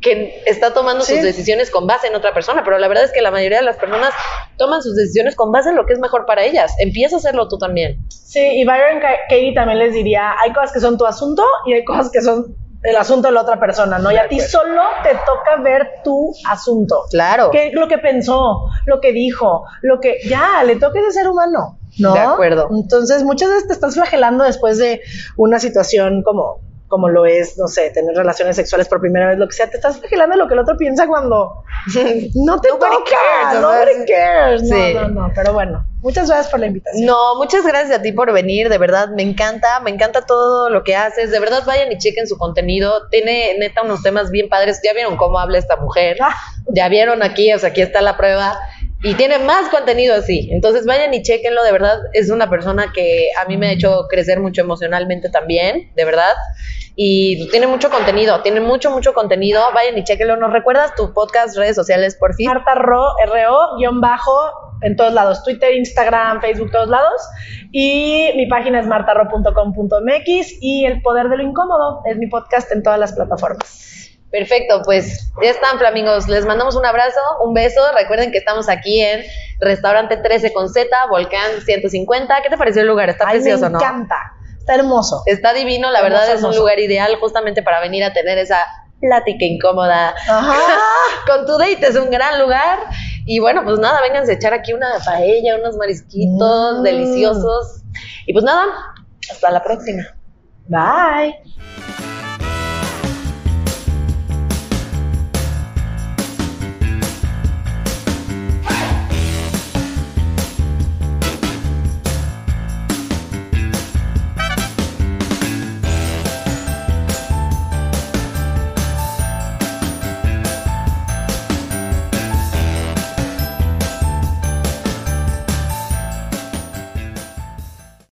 que 0.00 0.42
está 0.46 0.72
tomando 0.72 1.04
sus 1.04 1.22
decisiones 1.22 1.70
con 1.70 1.86
base 1.86 2.06
en 2.06 2.14
otra 2.14 2.32
persona, 2.32 2.62
pero 2.64 2.78
la 2.78 2.86
verdad 2.86 3.04
es 3.04 3.12
que 3.12 3.22
la 3.22 3.30
mayoría 3.30 3.58
de 3.58 3.64
las 3.64 3.76
personas 3.76 4.12
toman 4.56 4.82
sus 4.82 4.94
decisiones 4.94 5.34
con 5.34 5.50
base 5.50 5.70
en 5.70 5.76
lo 5.76 5.84
que 5.84 5.94
es 5.94 5.98
mejor 5.98 6.26
para 6.26 6.44
ellas. 6.44 6.74
Empieza 6.78 7.16
a 7.16 7.18
hacerlo 7.18 7.48
tú 7.48 7.58
también. 7.58 7.98
Sí, 8.08 8.40
y 8.40 8.64
Byron 8.64 9.00
Katie 9.00 9.54
también 9.54 9.78
les 9.78 9.94
diría, 9.94 10.34
hay 10.38 10.52
cosas 10.52 10.72
que 10.72 10.80
son 10.80 10.96
tu 10.96 11.06
asunto 11.06 11.42
y 11.64 11.72
hay 11.72 11.84
cosas 11.84 12.10
que 12.12 12.20
son 12.20 12.54
el 12.82 12.96
asunto 12.96 13.28
de 13.28 13.34
la 13.34 13.40
otra 13.40 13.58
persona, 13.58 13.98
¿no? 13.98 14.12
Y 14.12 14.16
a 14.16 14.28
ti 14.28 14.38
solo 14.38 14.82
te 15.02 15.10
toca 15.10 15.56
ver 15.62 16.02
tu 16.04 16.32
asunto. 16.48 17.02
Claro. 17.10 17.50
¿Qué 17.50 17.68
es 17.68 17.72
lo 17.72 17.88
que 17.88 17.98
pensó, 17.98 18.68
lo 18.84 19.00
que 19.00 19.12
dijo, 19.12 19.64
lo 19.82 19.98
que 19.98 20.18
ya, 20.28 20.62
le 20.64 20.76
toca 20.76 21.00
ese 21.00 21.12
ser 21.12 21.28
humano. 21.28 21.78
¿No? 21.98 22.14
De 22.14 22.20
acuerdo. 22.20 22.68
Entonces, 22.70 23.24
muchas 23.24 23.48
veces 23.50 23.66
te 23.66 23.72
estás 23.72 23.94
flagelando 23.94 24.44
después 24.44 24.78
de 24.78 25.00
una 25.36 25.58
situación 25.58 26.22
como 26.22 26.60
como 26.88 27.08
lo 27.08 27.26
es, 27.26 27.58
no 27.58 27.66
sé, 27.66 27.90
tener 27.90 28.14
relaciones 28.14 28.56
sexuales 28.56 28.88
por 28.88 29.00
primera 29.00 29.28
vez, 29.28 29.38
lo 29.38 29.48
que 29.48 29.54
sea, 29.54 29.68
te 29.68 29.76
estás 29.76 29.98
flagelando 29.98 30.36
lo 30.36 30.46
que 30.46 30.54
el 30.54 30.60
otro 30.60 30.76
piensa 30.76 31.06
cuando 31.06 31.64
no 32.34 32.60
te 32.60 32.68
toca, 32.68 32.88
cares, 32.88 33.60
nobody 33.60 34.06
cares. 34.06 34.62
No, 34.62 35.08
no, 35.08 35.08
no, 35.08 35.32
pero 35.34 35.52
bueno, 35.52 35.84
muchas 36.00 36.28
gracias 36.28 36.48
por 36.48 36.60
la 36.60 36.66
invitación. 36.66 37.04
No, 37.04 37.36
muchas 37.36 37.66
gracias 37.66 37.98
a 37.98 38.02
ti 38.02 38.12
por 38.12 38.32
venir, 38.32 38.68
de 38.68 38.78
verdad, 38.78 39.08
me 39.08 39.22
encanta, 39.22 39.80
me 39.80 39.90
encanta 39.90 40.22
todo 40.22 40.70
lo 40.70 40.84
que 40.84 40.94
haces, 40.94 41.30
de 41.30 41.40
verdad 41.40 41.64
vayan 41.66 41.90
y 41.90 41.98
chequen 41.98 42.28
su 42.28 42.38
contenido, 42.38 43.08
tiene 43.08 43.56
neta 43.58 43.82
unos 43.82 44.02
temas 44.02 44.30
bien 44.30 44.48
padres, 44.48 44.80
ya 44.84 44.92
vieron 44.92 45.16
cómo 45.16 45.40
habla 45.40 45.58
esta 45.58 45.76
mujer, 45.76 46.18
ah. 46.20 46.34
ya 46.68 46.88
vieron 46.88 47.22
aquí, 47.22 47.52
o 47.52 47.58
sea, 47.58 47.70
aquí 47.70 47.80
está 47.80 48.00
la 48.00 48.16
prueba 48.16 48.58
y 49.02 49.14
tiene 49.14 49.38
más 49.38 49.68
contenido 49.68 50.14
así. 50.14 50.48
Entonces 50.50 50.86
vayan 50.86 51.12
y 51.12 51.22
chequenlo, 51.22 51.62
de 51.62 51.72
verdad 51.72 51.98
es 52.12 52.30
una 52.30 52.48
persona 52.48 52.92
que 52.94 53.28
a 53.38 53.44
mí 53.46 53.56
me 53.56 53.68
ha 53.68 53.72
hecho 53.72 54.06
crecer 54.08 54.40
mucho 54.40 54.62
emocionalmente 54.62 55.28
también, 55.28 55.92
de 55.94 56.04
verdad. 56.04 56.34
Y 56.98 57.48
tiene 57.50 57.66
mucho 57.66 57.90
contenido, 57.90 58.40
tiene 58.40 58.60
mucho, 58.60 58.90
mucho 58.90 59.12
contenido. 59.12 59.62
Vayan 59.74 59.98
y 59.98 60.04
chequenlo. 60.04 60.36
¿Nos 60.36 60.50
recuerdas 60.50 60.94
tu 60.94 61.12
podcast, 61.12 61.56
redes 61.56 61.76
sociales, 61.76 62.16
por 62.16 62.34
fin? 62.34 62.46
Marta 62.46 62.74
Ro, 62.74 63.12
RO, 63.26 63.76
guion 63.76 64.00
bajo, 64.00 64.32
en 64.80 64.96
todos 64.96 65.12
lados, 65.12 65.44
Twitter, 65.44 65.74
Instagram, 65.74 66.40
Facebook, 66.40 66.70
todos 66.70 66.88
lados. 66.88 67.20
Y 67.70 68.30
mi 68.36 68.46
página 68.46 68.80
es 68.80 68.86
martarro.com.mx 68.86 70.58
y 70.62 70.86
El 70.86 71.02
Poder 71.02 71.28
de 71.28 71.36
lo 71.36 71.42
Incómodo 71.42 72.00
es 72.06 72.16
mi 72.16 72.28
podcast 72.28 72.72
en 72.72 72.82
todas 72.82 72.98
las 72.98 73.12
plataformas. 73.12 74.05
Perfecto, 74.30 74.82
pues 74.84 75.32
ya 75.42 75.50
están, 75.50 75.78
flamingos. 75.78 76.28
Les 76.28 76.44
mandamos 76.44 76.74
un 76.76 76.84
abrazo, 76.84 77.20
un 77.44 77.54
beso. 77.54 77.80
Recuerden 77.94 78.32
que 78.32 78.38
estamos 78.38 78.68
aquí 78.68 79.00
en 79.00 79.22
Restaurante 79.60 80.16
13 80.16 80.52
con 80.52 80.68
Z, 80.68 80.88
Volcán 81.08 81.60
150. 81.64 82.42
¿Qué 82.42 82.50
te 82.50 82.58
pareció 82.58 82.82
el 82.82 82.88
lugar? 82.88 83.08
Está 83.08 83.30
precioso, 83.30 83.68
¿no? 83.68 83.78
Me 83.78 83.84
encanta. 83.84 84.16
Está 84.58 84.74
hermoso. 84.74 85.22
Está 85.26 85.54
divino, 85.54 85.90
la 85.92 86.02
verdad 86.02 86.28
es 86.32 86.42
un 86.42 86.54
lugar 86.56 86.80
ideal 86.80 87.16
justamente 87.20 87.62
para 87.62 87.80
venir 87.80 88.02
a 88.02 88.12
tener 88.12 88.36
esa 88.38 88.66
plática 89.00 89.44
incómoda 89.44 90.14
con 91.26 91.46
tu 91.46 91.56
date. 91.56 91.86
Es 91.86 91.96
un 91.96 92.10
gran 92.10 92.40
lugar. 92.40 92.80
Y 93.26 93.38
bueno, 93.38 93.62
pues 93.64 93.78
nada, 93.78 94.00
vénganse 94.02 94.32
a 94.32 94.34
echar 94.34 94.52
aquí 94.54 94.72
una 94.72 94.88
paella, 95.04 95.56
unos 95.56 95.76
marisquitos 95.76 96.80
mm. 96.80 96.82
deliciosos. 96.82 97.82
Y 98.26 98.32
pues 98.32 98.44
nada, 98.44 98.64
hasta 99.30 99.50
la 99.50 99.62
próxima. 99.62 100.02
Bye. 100.68 102.15